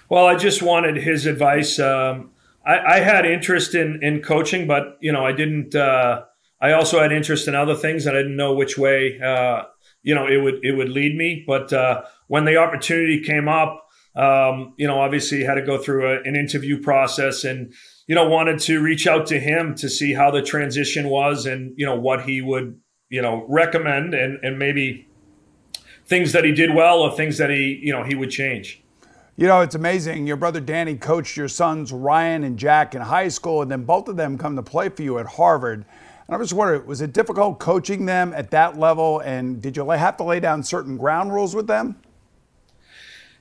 Well, 0.09 0.27
I 0.27 0.37
just 0.37 0.63
wanted 0.63 0.99
his 0.99 1.27
advice. 1.27 1.81
Um, 1.81 2.32
I, 2.65 2.97
I, 2.97 3.01
had 3.01 3.27
interest 3.27 3.75
in 3.75 4.03
in 4.03 4.23
coaching, 4.23 4.67
but 4.67 4.99
you 5.01 5.13
know, 5.13 5.25
I 5.25 5.33
didn't. 5.33 5.75
Uh, 5.75 6.23
I 6.61 6.73
also 6.73 7.01
had 7.01 7.13
interest 7.13 7.49
in 7.49 7.55
other 7.55 7.75
things, 7.75 8.07
and 8.07 8.17
I 8.17 8.21
didn't 8.21 8.37
know 8.37 8.55
which 8.55 8.79
way 8.79 9.21
uh, 9.21 9.65
you 10.03 10.15
know 10.15 10.27
it 10.27 10.39
would 10.39 10.65
it 10.65 10.73
would 10.73 10.89
lead 10.89 11.17
me. 11.17 11.45
But 11.47 11.73
uh, 11.73 12.03
when 12.29 12.45
the 12.45 12.57
opportunity 12.57 13.21
came 13.21 13.49
up, 13.49 13.87
um, 14.15 14.75
you 14.77 14.87
know, 14.87 15.01
obviously 15.01 15.43
had 15.43 15.55
to 15.55 15.63
go 15.63 15.79
through 15.79 16.07
a, 16.07 16.23
an 16.23 16.37
interview 16.37 16.81
process, 16.81 17.45
and 17.45 17.73
you 18.07 18.15
know, 18.15 18.29
wanted 18.29 18.61
to 18.61 18.81
reach 18.81 19.07
out 19.07 19.27
to 19.27 19.41
him 19.41 19.75
to 19.77 19.89
see 19.89 20.13
how 20.13 20.31
the 20.31 20.43
transition 20.43 21.09
was, 21.09 21.47
and 21.47 21.75
you 21.77 21.87
know, 21.87 21.97
what 21.97 22.23
he 22.23 22.41
would 22.41 22.79
you 23.09 23.23
know 23.23 23.47
recommend, 23.49 24.15
and 24.15 24.39
and 24.45 24.59
maybe 24.59 25.09
things 26.05 26.33
that 26.33 26.45
he 26.45 26.53
did 26.53 26.75
well 26.75 27.01
or 27.01 27.17
things 27.17 27.39
that 27.39 27.51
he 27.51 27.81
you 27.83 27.93
know 27.93 28.03
he 28.03 28.15
would 28.15 28.31
change. 28.31 28.82
You 29.35 29.47
know, 29.47 29.63
it's 29.63 29.75
amazing. 29.75 30.27
Your 30.27 30.37
brother 30.37 30.61
Danny 30.61 30.95
coached 30.95 31.39
your 31.39 31.49
sons 31.49 31.91
Ryan 31.91 32.45
and 32.45 32.59
Jack 32.59 32.95
in 32.95 33.01
high 33.01 33.29
school, 33.29 33.63
and 33.63 33.71
then 33.71 33.85
both 33.85 34.09
of 34.09 34.17
them 34.17 34.37
come 34.37 34.57
to 34.57 34.63
play 34.63 34.91
for 34.91 35.03
you 35.03 35.19
at 35.19 35.27
Harvard. 35.27 35.87
And 36.27 36.35
I 36.35 36.39
was 36.39 36.51
just 36.51 36.59
wondering, 36.59 36.87
was 36.87 37.01
it 37.01 37.15
difficult 37.15 37.59
coaching 37.59 38.05
them 38.05 38.35
at 38.35 38.51
that 38.51 38.79
level? 38.79 39.21
And 39.21 39.63
did 39.63 39.77
you 39.77 39.89
have 39.89 40.19
to 40.19 40.25
lay 40.25 40.39
down 40.39 40.63
certain 40.63 40.99
ground 40.99 41.33
rules 41.33 41.55
with 41.55 41.67
them? 41.67 41.97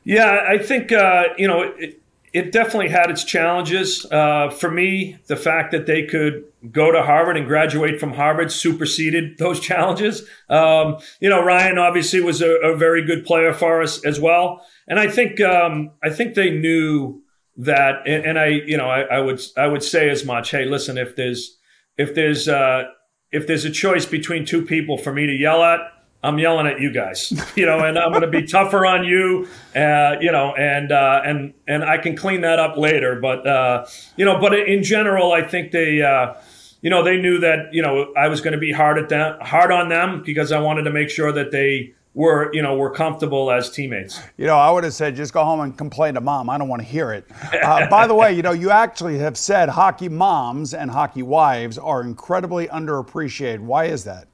Yeah, 0.03 0.45
I 0.47 0.57
think 0.57 0.91
uh, 0.91 1.25
you 1.37 1.47
know 1.47 1.73
it, 1.77 2.01
it 2.33 2.51
definitely 2.51 2.89
had 2.89 3.11
its 3.11 3.23
challenges. 3.23 4.05
Uh, 4.09 4.49
for 4.49 4.71
me, 4.71 5.17
the 5.27 5.35
fact 5.35 5.71
that 5.71 5.85
they 5.85 6.05
could 6.05 6.45
go 6.71 6.91
to 6.91 7.03
Harvard 7.03 7.37
and 7.37 7.45
graduate 7.45 7.99
from 7.99 8.13
Harvard 8.13 8.51
superseded 8.51 9.37
those 9.37 9.59
challenges. 9.59 10.27
Um, 10.49 10.97
you 11.19 11.29
know, 11.29 11.43
Ryan 11.43 11.77
obviously 11.77 12.21
was 12.21 12.41
a, 12.41 12.51
a, 12.61 12.75
very 12.75 13.05
good 13.05 13.25
player 13.25 13.53
for 13.53 13.81
us 13.81 14.03
as 14.05 14.19
well, 14.19 14.65
and 14.87 14.99
I 14.99 15.07
think 15.07 15.39
um, 15.41 15.91
I 16.03 16.09
think 16.09 16.35
they 16.35 16.49
knew 16.49 17.21
that. 17.57 18.07
And, 18.07 18.25
and 18.25 18.39
I, 18.39 18.47
you 18.47 18.77
know, 18.77 18.89
I, 18.89 19.01
I, 19.01 19.19
would 19.19 19.41
I 19.57 19.67
would 19.67 19.83
say 19.83 20.09
as 20.09 20.25
much. 20.25 20.51
Hey, 20.51 20.65
listen, 20.65 20.97
if 20.97 21.15
there's 21.15 21.57
if 21.97 22.15
there's 22.15 22.47
uh, 22.47 22.83
if 23.31 23.47
there's 23.47 23.65
a 23.65 23.71
choice 23.71 24.05
between 24.05 24.45
two 24.45 24.65
people 24.65 24.97
for 24.97 25.13
me 25.13 25.25
to 25.25 25.33
yell 25.33 25.63
at, 25.63 25.79
I'm 26.23 26.37
yelling 26.37 26.67
at 26.67 26.79
you 26.79 26.91
guys, 26.91 27.33
you 27.55 27.65
know, 27.65 27.79
and 27.79 27.97
I'm 27.97 28.11
going 28.11 28.21
to 28.21 28.27
be 28.27 28.45
tougher 28.47 28.85
on 28.85 29.03
you, 29.03 29.47
uh, 29.75 30.15
you 30.19 30.31
know, 30.31 30.53
and 30.55 30.91
uh, 30.91 31.21
and 31.25 31.53
and 31.67 31.83
I 31.83 31.97
can 31.97 32.15
clean 32.15 32.41
that 32.41 32.59
up 32.59 32.77
later. 32.77 33.19
But 33.19 33.47
uh, 33.47 33.85
you 34.17 34.25
know, 34.25 34.39
but 34.39 34.53
in 34.53 34.83
general, 34.83 35.31
I 35.31 35.43
think 35.43 35.71
they, 35.71 36.01
uh, 36.01 36.33
you 36.81 36.89
know, 36.89 37.03
they 37.03 37.17
knew 37.17 37.39
that 37.39 37.73
you 37.73 37.81
know 37.81 38.13
I 38.17 38.27
was 38.27 38.41
going 38.41 38.53
to 38.53 38.59
be 38.59 38.71
hard 38.71 38.97
at 38.97 39.09
them, 39.09 39.39
hard 39.41 39.71
on 39.71 39.89
them 39.89 40.23
because 40.25 40.51
I 40.51 40.59
wanted 40.59 40.83
to 40.83 40.91
make 40.91 41.09
sure 41.09 41.31
that 41.31 41.51
they 41.51 41.93
were 42.13 42.53
you 42.53 42.61
know 42.61 42.75
were 42.75 42.89
comfortable 42.89 43.51
as 43.51 43.71
teammates. 43.71 44.19
You 44.37 44.47
know, 44.47 44.57
I 44.57 44.69
would 44.71 44.83
have 44.83 44.93
said 44.93 45.15
just 45.15 45.33
go 45.33 45.43
home 45.43 45.61
and 45.61 45.77
complain 45.77 46.15
to 46.15 46.21
mom. 46.21 46.49
I 46.49 46.57
don't 46.57 46.67
want 46.67 46.81
to 46.81 46.87
hear 46.87 47.11
it. 47.11 47.25
Uh, 47.61 47.87
by 47.89 48.07
the 48.07 48.15
way, 48.15 48.33
you 48.33 48.41
know, 48.41 48.51
you 48.51 48.71
actually 48.71 49.19
have 49.19 49.37
said 49.37 49.69
hockey 49.69 50.09
moms 50.09 50.73
and 50.73 50.89
hockey 50.91 51.23
wives 51.23 51.77
are 51.77 52.01
incredibly 52.01 52.67
underappreciated. 52.67 53.59
Why 53.59 53.85
is 53.85 54.03
that? 54.05 54.27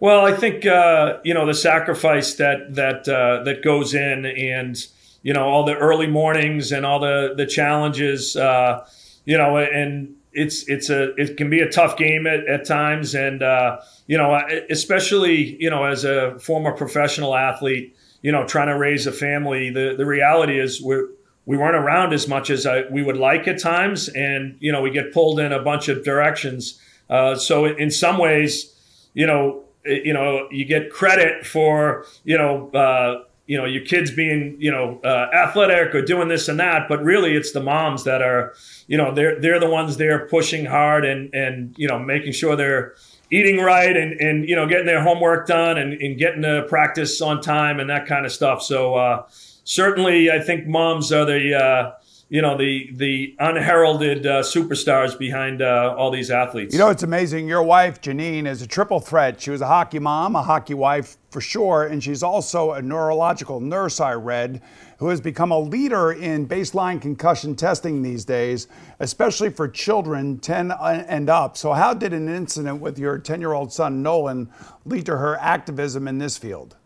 Well, 0.00 0.26
I 0.26 0.32
think 0.32 0.66
uh, 0.66 1.18
you 1.24 1.34
know 1.34 1.46
the 1.46 1.54
sacrifice 1.54 2.34
that 2.34 2.74
that 2.74 3.08
uh, 3.08 3.44
that 3.44 3.62
goes 3.62 3.94
in, 3.94 4.26
and 4.26 4.76
you 5.22 5.32
know 5.32 5.48
all 5.48 5.64
the 5.64 5.74
early 5.74 6.06
mornings 6.06 6.72
and 6.72 6.84
all 6.84 7.00
the 7.00 7.34
the 7.36 7.46
challenges. 7.46 8.36
Uh, 8.36 8.86
you 9.24 9.36
know, 9.36 9.56
and 9.56 10.14
it's 10.36 10.68
it's 10.68 10.90
a 10.90 11.14
it 11.14 11.36
can 11.36 11.50
be 11.50 11.60
a 11.60 11.68
tough 11.68 11.96
game 11.96 12.26
at, 12.26 12.46
at 12.46 12.64
times, 12.64 13.14
and 13.14 13.42
uh, 13.42 13.80
you 14.06 14.16
know, 14.18 14.40
especially 14.70 15.56
you 15.60 15.70
know 15.70 15.84
as 15.84 16.04
a 16.04 16.38
former 16.38 16.72
professional 16.72 17.34
athlete, 17.34 17.96
you 18.22 18.30
know, 18.30 18.46
trying 18.46 18.68
to 18.68 18.78
raise 18.78 19.06
a 19.06 19.12
family. 19.12 19.70
The 19.70 19.94
the 19.96 20.06
reality 20.06 20.60
is 20.60 20.80
we're 20.80 21.08
we 21.46 21.56
weren't 21.56 21.76
around 21.76 22.12
as 22.12 22.28
much 22.28 22.50
as 22.50 22.66
I, 22.66 22.82
we 22.90 23.02
would 23.02 23.16
like 23.16 23.48
at 23.48 23.58
times, 23.58 24.08
and 24.10 24.56
you 24.60 24.70
know 24.70 24.82
we 24.82 24.90
get 24.90 25.12
pulled 25.12 25.40
in 25.40 25.52
a 25.52 25.62
bunch 25.62 25.88
of 25.88 26.04
directions. 26.04 26.80
Uh, 27.08 27.36
so 27.36 27.64
in 27.64 27.90
some 27.90 28.18
ways, 28.18 28.74
you 29.14 29.26
know, 29.26 29.64
you 29.86 30.12
know, 30.12 30.48
you 30.50 30.64
get 30.64 30.90
credit 30.90 31.46
for, 31.46 32.04
you 32.24 32.36
know, 32.36 32.68
uh, 32.70 33.22
you 33.46 33.56
know, 33.56 33.64
your 33.64 33.84
kids 33.84 34.10
being, 34.10 34.56
you 34.58 34.70
know, 34.70 35.00
uh, 35.04 35.28
athletic 35.32 35.94
or 35.94 36.02
doing 36.02 36.28
this 36.28 36.48
and 36.48 36.58
that, 36.58 36.88
but 36.88 37.02
really 37.02 37.36
it's 37.36 37.52
the 37.52 37.62
moms 37.62 38.04
that 38.04 38.20
are, 38.20 38.54
you 38.88 38.96
know, 38.96 39.14
they're 39.14 39.40
they're 39.40 39.60
the 39.60 39.70
ones 39.70 39.96
there 39.96 40.26
pushing 40.26 40.64
hard 40.64 41.04
and 41.04 41.32
and 41.34 41.74
you 41.78 41.86
know 41.86 41.98
making 41.98 42.32
sure 42.32 42.56
they're 42.56 42.94
eating 43.30 43.58
right 43.58 43.96
and 43.96 44.20
and 44.20 44.48
you 44.48 44.54
know 44.54 44.66
getting 44.66 44.86
their 44.86 45.02
homework 45.02 45.46
done 45.46 45.78
and, 45.78 45.92
and 45.94 46.18
getting 46.18 46.42
to 46.42 46.64
practice 46.68 47.20
on 47.20 47.40
time 47.40 47.80
and 47.80 47.90
that 47.90 48.06
kind 48.06 48.26
of 48.26 48.32
stuff. 48.32 48.62
So 48.62 48.94
uh, 48.94 49.26
certainly, 49.64 50.30
I 50.30 50.40
think 50.40 50.66
moms 50.66 51.12
are 51.12 51.24
the 51.24 51.54
uh, 51.54 51.92
you 52.28 52.42
know 52.42 52.56
the 52.56 52.90
the 52.92 53.34
unheralded 53.38 54.26
uh, 54.26 54.42
superstars 54.42 55.18
behind 55.18 55.62
uh, 55.62 55.94
all 55.96 56.10
these 56.10 56.30
athletes. 56.30 56.74
You 56.74 56.80
know, 56.80 56.90
it's 56.90 57.02
amazing. 57.02 57.46
Your 57.46 57.62
wife 57.62 58.00
Janine 58.00 58.46
is 58.46 58.62
a 58.62 58.66
triple 58.66 59.00
threat. 59.00 59.40
She 59.40 59.50
was 59.50 59.60
a 59.60 59.66
hockey 59.66 59.98
mom, 59.98 60.34
a 60.34 60.42
hockey 60.42 60.74
wife 60.74 61.16
for 61.36 61.42
sure, 61.42 61.84
and 61.84 62.02
she's 62.02 62.22
also 62.22 62.72
a 62.72 62.80
neurological 62.80 63.60
nurse. 63.60 64.00
I 64.00 64.14
read, 64.14 64.62
who 64.96 65.08
has 65.08 65.20
become 65.20 65.50
a 65.50 65.58
leader 65.58 66.10
in 66.10 66.48
baseline 66.48 66.98
concussion 66.98 67.54
testing 67.54 68.00
these 68.00 68.24
days, 68.24 68.68
especially 69.00 69.50
for 69.50 69.68
children 69.68 70.38
10 70.38 70.70
and 70.70 71.28
up. 71.28 71.58
So, 71.58 71.74
how 71.74 71.92
did 71.92 72.14
an 72.14 72.26
incident 72.26 72.80
with 72.80 72.98
your 72.98 73.18
10 73.18 73.42
year 73.42 73.52
old 73.52 73.70
son 73.70 74.02
Nolan 74.02 74.50
lead 74.86 75.04
to 75.04 75.18
her 75.18 75.36
activism 75.36 76.08
in 76.08 76.16
this 76.16 76.38
field? 76.38 76.76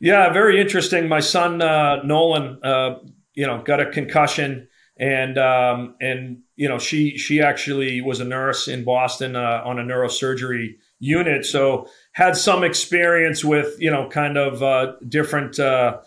Yeah, 0.00 0.32
very 0.32 0.60
interesting. 0.60 1.08
My 1.08 1.20
son 1.20 1.62
uh, 1.62 2.02
Nolan 2.02 2.58
uh, 2.64 2.98
you 3.34 3.46
know, 3.46 3.62
got 3.62 3.78
a 3.78 3.86
concussion, 3.92 4.66
and 4.96 5.38
um, 5.38 5.94
and 6.00 6.38
you 6.56 6.68
know, 6.68 6.80
she 6.80 7.16
she 7.16 7.40
actually 7.40 8.00
was 8.00 8.18
a 8.18 8.24
nurse 8.24 8.66
in 8.66 8.82
Boston 8.82 9.36
uh, 9.36 9.62
on 9.64 9.78
a 9.78 9.84
neurosurgery 9.84 10.74
unit, 10.98 11.46
so 11.46 11.88
had 12.12 12.36
some 12.36 12.64
experience 12.64 13.44
with 13.44 13.80
you 13.80 13.90
know, 13.90 14.08
kind 14.08 14.36
of 14.36 14.62
uh, 14.62 14.94
different. 15.08 15.58
Uh, 15.58 15.98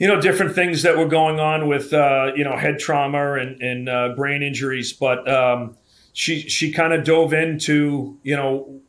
you 0.00 0.06
know, 0.06 0.20
different 0.20 0.54
things 0.54 0.82
that 0.82 0.96
were 0.96 1.08
going 1.08 1.40
on 1.40 1.66
with, 1.66 1.92
uh, 1.92 2.30
you 2.36 2.44
know, 2.44 2.56
head 2.56 2.78
trauma 2.78 3.32
and, 3.32 3.60
and 3.60 3.88
uh, 3.88 4.10
brain 4.14 4.44
injuries. 4.44 4.92
But 4.92 5.28
um, 5.28 5.76
she 6.12 6.42
she 6.42 6.72
kind 6.72 6.92
of 6.92 7.02
dove 7.02 7.32
into, 7.32 8.16
you 8.22 8.36
know, 8.36 8.80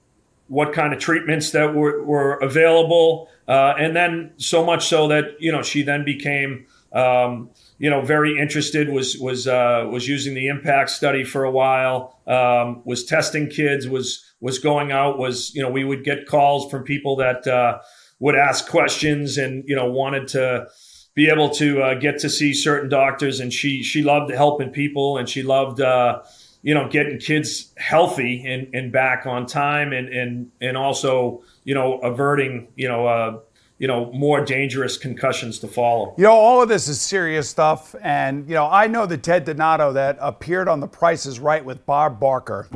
what 0.48 0.74
kind 0.74 0.94
of 0.94 1.00
treatments 1.00 1.52
that 1.52 1.74
were, 1.74 2.04
were 2.04 2.36
available. 2.36 3.28
Uh, 3.48 3.74
and 3.80 3.96
then 3.96 4.32
so 4.38 4.63
much 4.63 4.88
so 4.88 5.08
that, 5.08 5.36
you 5.39 5.52
know, 5.52 5.63
she 5.63 5.82
then 5.82 6.06
became 6.06 6.68
um, 6.91 7.52
you 7.78 7.89
know, 7.89 8.02
very 8.02 8.38
interested. 8.38 8.89
Was 8.89 9.17
was 9.17 9.47
uh, 9.47 9.88
was 9.91 10.08
using 10.08 10.34
the 10.34 10.47
impact 10.47 10.89
study 10.89 11.23
for 11.23 11.43
a 11.43 11.52
while. 11.52 12.19
Um, 12.28 12.82
was 12.86 13.06
testing 13.06 13.49
kids. 13.49 13.88
Was 13.88 14.25
was 14.39 14.60
going 14.60 14.91
out. 14.91 15.17
Was 15.17 15.54
you 15.54 15.62
know, 15.62 15.69
we 15.69 15.84
would 15.84 16.04
get 16.04 16.25
calls 16.25 16.69
from 16.69 16.84
people 16.84 17.17
that 17.17 17.47
uh, 17.47 17.80
would 18.19 18.36
ask 18.36 18.67
questions 18.67 19.38
and 19.38 19.63
you 19.67 19.75
know 19.75 19.89
wanted 19.91 20.28
to 20.30 20.67
be 21.13 21.28
able 21.28 21.49
to 21.49 21.82
uh, 21.82 21.93
get 21.95 22.19
to 22.19 22.30
see 22.30 22.54
certain 22.54 22.89
doctors. 22.89 23.39
And 23.39 23.54
she 23.54 23.84
she 23.84 24.02
loved 24.02 24.32
helping 24.32 24.71
people, 24.71 25.17
and 25.17 25.30
she 25.30 25.43
loved 25.43 25.82
uh, 25.82 26.21
you 26.62 26.73
know 26.73 26.89
getting 26.89 27.19
kids 27.19 27.71
healthy 27.78 28.45
and, 28.45 28.73
and 28.73 28.91
back 28.91 29.25
on 29.25 29.45
time, 29.45 29.93
and 29.93 30.10
and 30.10 30.52
and 30.60 30.75
also 30.75 31.43
you 31.63 31.75
know 31.75 31.99
averting 31.99 32.69
you 32.75 32.88
know 32.88 33.06
uh, 33.06 33.39
you 33.80 33.88
know, 33.88 34.12
more 34.12 34.44
dangerous 34.44 34.98
concussions 34.98 35.58
to 35.60 35.68
follow. 35.68 36.13
You 36.18 36.26
know, 36.26 36.34
all 36.34 36.62
of 36.62 36.68
this 36.68 36.89
is 36.89 37.00
serious 37.00 37.50
stuff. 37.50 37.96
And, 38.02 38.48
you 38.48 38.54
know, 38.54 38.70
I 38.70 38.88
know 38.88 39.06
the 39.06 39.18
Ted 39.18 39.46
Donato 39.46 39.94
that 39.94 40.18
appeared 40.20 40.68
on 40.68 40.82
The 40.82 40.88
Price 40.88 41.26
is 41.26 41.39
Right 41.39 41.63
with 41.63 41.86
Bob 41.86 42.20
Barker, 42.20 42.68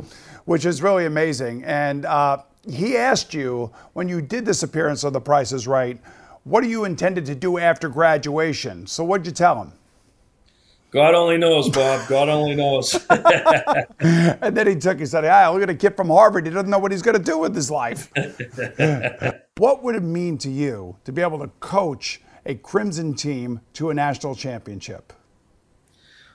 which 0.46 0.64
is 0.64 0.82
really 0.82 1.04
amazing. 1.04 1.62
And 1.64 2.06
uh, 2.06 2.38
he 2.66 2.96
asked 2.96 3.34
you, 3.34 3.70
when 3.92 4.08
you 4.08 4.22
did 4.22 4.46
this 4.46 4.62
appearance 4.62 5.04
on 5.04 5.12
The 5.12 5.20
Price 5.20 5.52
is 5.52 5.68
Right, 5.68 6.00
what 6.44 6.64
are 6.64 6.68
you 6.68 6.86
intended 6.86 7.26
to 7.26 7.34
do 7.34 7.58
after 7.58 7.90
graduation? 7.90 8.86
So 8.86 9.04
what'd 9.04 9.26
you 9.26 9.32
tell 9.32 9.60
him? 9.60 9.72
God 10.90 11.14
only 11.14 11.36
knows, 11.36 11.68
Bob. 11.68 12.08
God 12.08 12.28
only 12.28 12.54
knows. 12.54 12.94
and 13.10 14.56
then 14.56 14.68
he 14.68 14.76
took, 14.76 15.00
he 15.00 15.06
said, 15.06 15.24
ah, 15.24 15.50
look 15.50 15.62
at 15.62 15.68
a 15.68 15.74
kid 15.74 15.96
from 15.96 16.08
Harvard. 16.08 16.46
He 16.46 16.52
doesn't 16.52 16.70
know 16.70 16.78
what 16.78 16.92
he's 16.92 17.02
going 17.02 17.16
to 17.16 17.22
do 17.22 17.36
with 17.36 17.54
his 17.54 17.70
life. 17.70 18.10
what 19.56 19.82
would 19.82 19.94
it 19.94 20.02
mean 20.02 20.38
to 20.38 20.50
you 20.50 20.96
to 21.04 21.12
be 21.12 21.22
able 21.22 21.38
to 21.38 21.48
coach 21.60 22.20
a 22.44 22.54
Crimson 22.54 23.14
team 23.14 23.60
to 23.74 23.90
a 23.90 23.94
national 23.94 24.34
championship? 24.34 25.12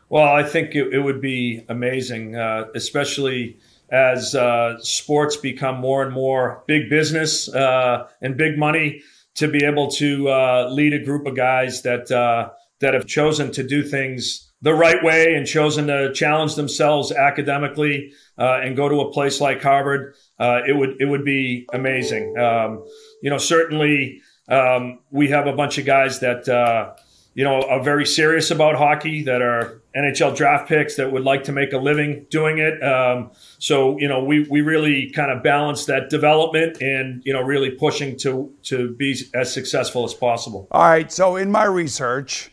Well, 0.07 0.27
I 0.27 0.43
think 0.43 0.73
it, 0.73 0.93
it 0.93 0.99
would 0.99 1.21
be 1.21 1.63
amazing, 1.69 2.35
uh, 2.35 2.67
especially 2.73 3.59
as 3.91 4.35
uh, 4.35 4.77
sports 4.79 5.35
become 5.35 5.79
more 5.79 6.03
and 6.03 6.13
more 6.13 6.63
big 6.67 6.89
business 6.89 7.53
uh, 7.53 8.07
and 8.21 8.37
big 8.37 8.57
money 8.57 9.01
to 9.35 9.47
be 9.47 9.65
able 9.65 9.89
to 9.91 10.29
uh, 10.29 10.69
lead 10.71 10.93
a 10.93 11.03
group 11.03 11.27
of 11.27 11.35
guys 11.35 11.81
that 11.83 12.09
uh, 12.11 12.49
that 12.79 12.93
have 12.93 13.05
chosen 13.05 13.51
to 13.51 13.63
do 13.63 13.83
things 13.83 14.48
the 14.61 14.73
right 14.73 15.01
way 15.03 15.35
and 15.35 15.47
chosen 15.47 15.87
to 15.87 16.13
challenge 16.13 16.55
themselves 16.55 17.11
academically 17.11 18.11
uh, 18.37 18.59
and 18.61 18.75
go 18.75 18.89
to 18.89 19.01
a 19.01 19.11
place 19.11 19.39
like 19.39 19.61
Harvard, 19.61 20.15
uh, 20.39 20.61
it 20.67 20.75
would 20.75 20.95
it 20.99 21.05
would 21.05 21.23
be 21.23 21.67
amazing. 21.73 22.37
Um, 22.37 22.85
you 23.21 23.29
know, 23.29 23.37
certainly 23.37 24.21
um, 24.49 24.99
we 25.11 25.29
have 25.29 25.47
a 25.47 25.53
bunch 25.53 25.77
of 25.77 25.85
guys 25.85 26.19
that 26.19 26.49
uh, 26.49 26.93
you 27.33 27.43
know 27.43 27.61
are 27.61 27.81
very 27.81 28.05
serious 28.05 28.51
about 28.51 28.75
hockey 28.75 29.23
that 29.23 29.41
are 29.41 29.81
NHL 29.95 30.35
draft 30.35 30.67
picks 30.67 30.95
that 30.95 31.11
would 31.11 31.23
like 31.23 31.45
to 31.45 31.51
make 31.51 31.73
a 31.73 31.77
living 31.77 32.25
doing 32.29 32.57
it. 32.57 32.83
Um, 32.83 33.31
so 33.59 33.97
you 33.97 34.07
know, 34.07 34.23
we 34.23 34.45
we 34.49 34.61
really 34.61 35.09
kind 35.11 35.31
of 35.31 35.41
balance 35.41 35.85
that 35.85 36.09
development 36.09 36.81
and 36.81 37.21
you 37.25 37.33
know 37.33 37.41
really 37.41 37.71
pushing 37.71 38.17
to 38.19 38.53
to 38.63 38.93
be 38.95 39.15
as 39.33 39.53
successful 39.53 40.03
as 40.03 40.13
possible. 40.13 40.67
All 40.71 40.83
right. 40.83 41.11
So 41.11 41.37
in 41.37 41.49
my 41.51 41.63
research. 41.63 42.51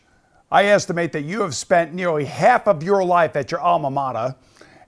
I 0.49 0.65
estimate 0.65 1.11
that 1.11 1.23
you 1.23 1.41
have 1.41 1.53
spent 1.53 1.93
nearly 1.93 2.23
half 2.23 2.67
of 2.67 2.81
your 2.81 3.03
life 3.03 3.35
at 3.35 3.51
your 3.51 3.59
alma 3.59 3.91
mater. 3.91 4.33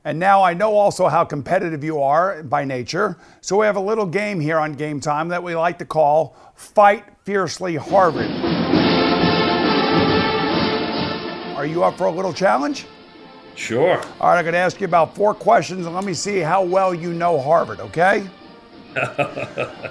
And 0.05 0.17
now 0.17 0.41
I 0.41 0.53
know 0.53 0.73
also 0.73 1.09
how 1.09 1.25
competitive 1.25 1.83
you 1.83 2.01
are 2.01 2.43
by 2.43 2.63
nature. 2.63 3.17
So 3.41 3.59
we 3.59 3.65
have 3.65 3.75
a 3.75 3.81
little 3.81 4.05
game 4.05 4.39
here 4.39 4.57
on 4.57 4.71
Game 4.71 5.01
Time 5.01 5.27
that 5.27 5.43
we 5.43 5.55
like 5.55 5.77
to 5.79 5.85
call 5.85 6.37
Fight 6.55 7.03
Fiercely 7.25 7.75
Harvard. 7.75 8.31
Are 11.57 11.65
you 11.65 11.83
up 11.83 11.97
for 11.97 12.05
a 12.05 12.11
little 12.11 12.31
challenge? 12.31 12.85
Sure. 13.55 13.97
All 14.21 14.29
right, 14.29 14.37
I'm 14.37 14.45
going 14.45 14.53
to 14.53 14.59
ask 14.59 14.79
you 14.79 14.85
about 14.85 15.13
four 15.13 15.33
questions 15.33 15.85
and 15.85 15.93
let 15.93 16.05
me 16.05 16.13
see 16.13 16.39
how 16.39 16.63
well 16.63 16.93
you 16.95 17.11
know 17.13 17.37
Harvard, 17.37 17.81
okay? 17.81 18.25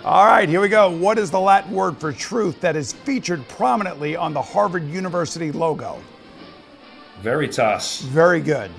All 0.05 0.27
right, 0.27 0.49
here 0.49 0.61
we 0.61 0.69
go. 0.69 0.91
What 0.91 1.19
is 1.19 1.31
the 1.31 1.41
Latin 1.41 1.73
word 1.73 1.99
for 1.99 2.13
truth 2.13 2.61
that 2.61 2.77
is 2.77 2.93
featured 2.93 3.47
prominently 3.49 4.17
on 4.17 4.33
the 4.33 4.43
Harvard 4.43 4.89
University 4.89 5.53
logo? 5.53 6.01
Veritas. 7.21 8.03
Very 8.03 8.41
good. 8.41 8.71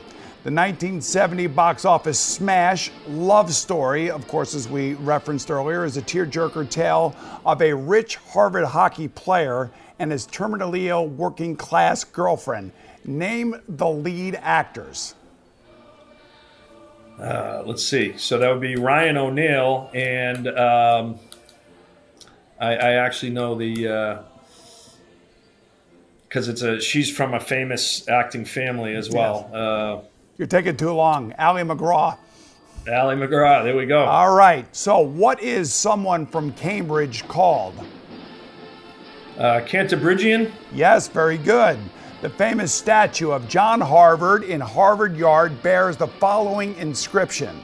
The 0.44 0.52
1970 0.52 1.48
box 1.48 1.84
office 1.84 2.18
smash 2.18 2.92
Love 3.08 3.54
Story, 3.54 4.10
of 4.10 4.26
course, 4.28 4.56
as 4.56 4.70
we 4.70 4.94
referenced 4.94 5.52
earlier, 5.52 5.84
is 5.84 5.98
a 5.98 6.02
tearjerker 6.02 6.70
tale 6.70 7.14
of 7.46 7.62
a 7.62 7.74
rich 7.74 8.16
Harvard 8.16 8.66
hockey 8.66 9.10
player 9.10 9.70
and 10.00 10.12
his 10.12 10.26
terminally 10.26 10.86
ill 10.86 11.08
working 11.08 11.58
class 11.58 12.06
girlfriend. 12.06 12.72
Name 13.04 13.56
the 13.68 13.90
lead 13.90 14.36
actors. 14.42 15.16
Uh, 17.20 17.64
let's 17.66 17.84
see. 17.84 18.18
So 18.18 18.38
that 18.38 18.50
would 18.50 18.62
be 18.62 18.76
Ryan 18.76 19.18
O'Neal, 19.18 19.90
and 19.94 20.48
um, 20.48 21.20
I, 22.60 22.76
I, 22.76 22.92
actually 22.94 23.32
know 23.32 23.56
the 23.56 24.24
because 26.24 26.48
uh, 26.48 26.52
it's 26.52 26.62
a 26.62 26.80
she's 26.80 27.14
from 27.14 27.34
a 27.34 27.40
famous 27.40 28.08
acting 28.08 28.46
family 28.46 28.96
as 28.96 29.10
well. 29.10 29.50
Yes. 29.52 29.54
Uh, 29.54 30.02
You're 30.38 30.48
taking 30.48 30.78
too 30.78 30.94
long, 30.94 31.34
Ali 31.38 31.64
MacGraw. 31.64 32.18
Ali 32.88 33.16
MacGraw. 33.16 33.64
There 33.64 33.76
we 33.76 33.86
go. 33.86 34.06
All 34.06 34.34
right. 34.34 34.66
So, 34.74 35.00
what 35.00 35.42
is 35.42 35.74
someone 35.74 36.26
from 36.26 36.54
Cambridge 36.54 37.28
called? 37.28 37.76
Uh, 39.38 39.62
Cantabrigian. 39.62 40.52
Yes, 40.74 41.10
very 41.10 41.38
good. 41.38 41.78
The 42.22 42.30
famous 42.30 42.74
statue 42.74 43.32
of 43.32 43.48
John 43.48 43.80
Harvard 43.80 44.44
in 44.44 44.60
Harvard 44.60 45.16
Yard 45.16 45.64
bears 45.64 45.96
the 45.96 46.08
following 46.08 46.76
inscription 46.76 47.62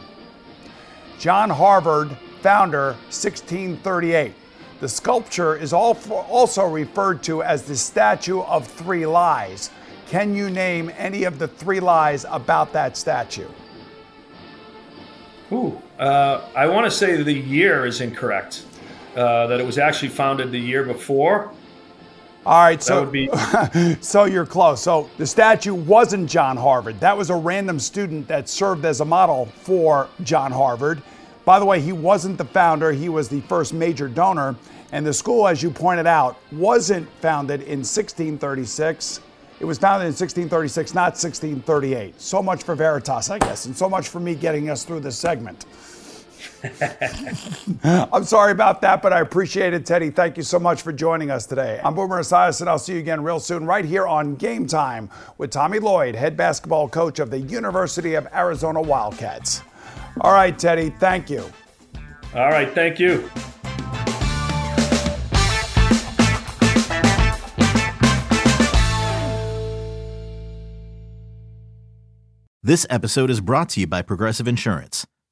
John 1.20 1.50
Harvard, 1.50 2.16
founder, 2.42 2.94
1638. 3.10 4.34
The 4.80 4.88
sculpture 4.88 5.58
is 5.58 5.74
also 5.74 6.70
referred 6.70 7.22
to 7.24 7.44
as 7.44 7.64
the 7.64 7.76
Statue 7.76 8.42
of 8.44 8.66
Three 8.66 9.06
Lies. 9.06 9.72
Can 10.08 10.34
you 10.34 10.50
name 10.50 10.90
any 10.98 11.26
of 11.26 11.38
the 11.38 11.50
three 11.50 11.82
lies 11.82 12.26
about 12.30 12.72
that 12.72 12.96
statue? 12.96 13.50
Ooh, 15.52 15.82
uh, 16.00 16.48
I 16.56 16.68
want 16.68 16.86
to 16.86 16.92
say 16.92 17.22
the 17.22 17.34
year 17.34 17.86
is 17.86 18.00
incorrect. 18.00 18.64
Uh, 19.18 19.48
that 19.48 19.60
it 19.60 19.66
was 19.66 19.78
actually 19.78 20.10
founded 20.10 20.52
the 20.52 20.60
year 20.60 20.84
before. 20.84 21.52
All 22.46 22.62
right, 22.62 22.82
so 22.82 23.08
be... 23.08 23.28
so 24.02 24.26
you're 24.26 24.46
close. 24.46 24.82
So 24.82 25.10
the 25.18 25.26
statue 25.26 25.74
wasn't 25.74 26.30
John 26.30 26.58
Harvard. 26.58 27.00
That 27.00 27.18
was 27.18 27.32
a 27.32 27.36
random 27.36 27.80
student 27.80 28.28
that 28.28 28.48
served 28.48 28.86
as 28.86 29.02
a 29.02 29.06
model 29.06 29.48
for 29.64 30.10
John 30.22 30.52
Harvard. 30.52 31.02
By 31.44 31.58
the 31.58 31.66
way, 31.66 31.82
he 31.82 31.92
wasn't 31.92 32.38
the 32.38 32.46
founder, 32.46 32.92
he 32.92 33.10
was 33.10 33.30
the 33.30 33.42
first 33.42 33.74
major 33.74 34.08
donor. 34.08 34.56
And 34.92 35.06
the 35.06 35.14
school, 35.14 35.48
as 35.48 35.64
you 35.64 35.72
pointed 35.72 36.06
out, 36.06 36.38
wasn't 36.52 37.10
founded 37.20 37.62
in 37.62 37.80
1636. 37.80 39.22
It 39.60 39.66
was 39.66 39.80
founded 39.80 40.06
in 40.06 40.14
1636, 40.14 40.94
not 40.94 41.14
1638. 41.14 42.22
So 42.22 42.44
much 42.44 42.64
for 42.64 42.76
Veritas, 42.76 43.30
I 43.30 43.40
guess, 43.40 43.66
and 43.66 43.76
so 43.76 43.90
much 43.90 44.10
for 44.10 44.20
me 44.20 44.36
getting 44.36 44.70
us 44.70 44.84
through 44.84 45.00
this 45.00 45.18
segment. 45.18 45.66
I'm 47.84 48.24
sorry 48.24 48.52
about 48.52 48.82
that, 48.82 49.02
but 49.02 49.14
I 49.14 49.22
appreciate 49.22 49.74
it, 49.74 49.86
Teddy. 49.86 50.10
Thank 50.10 50.38
you 50.38 50.44
so 50.44 50.60
much 50.60 50.82
for 50.82 50.92
joining 50.92 51.32
us 51.32 51.46
today. 51.46 51.80
I'm 51.84 51.96
Boomer 51.96 52.22
Esiason, 52.22 52.62
and 52.62 52.70
I'll 52.70 52.80
see 52.80 52.94
you 52.94 53.00
again 53.00 53.24
real 53.24 53.40
soon, 53.40 53.66
right 53.66 53.86
here 53.86 54.08
on 54.08 54.36
Game 54.36 54.68
Time 54.68 55.10
with 55.38 55.52
Tommy 55.52 55.80
Lloyd, 55.80 56.16
head 56.16 56.36
basketball 56.36 56.90
coach 56.90 57.20
of 57.20 57.30
the 57.30 57.40
University 57.40 58.16
of 58.16 58.28
Arizona 58.34 58.82
Wildcats. 58.82 59.62
All 60.22 60.34
right, 60.34 60.58
Teddy, 60.58 60.90
thank 60.90 61.30
you. 61.30 61.44
All 62.34 62.50
right, 62.50 62.74
thank 62.74 63.00
you. 63.00 63.30
This 72.66 72.88
episode 72.90 73.30
is 73.30 73.42
brought 73.42 73.70
to 73.70 73.80
you 73.80 73.86
by 73.86 74.02
Progressive 74.02 74.48
Insurance. 74.48 75.06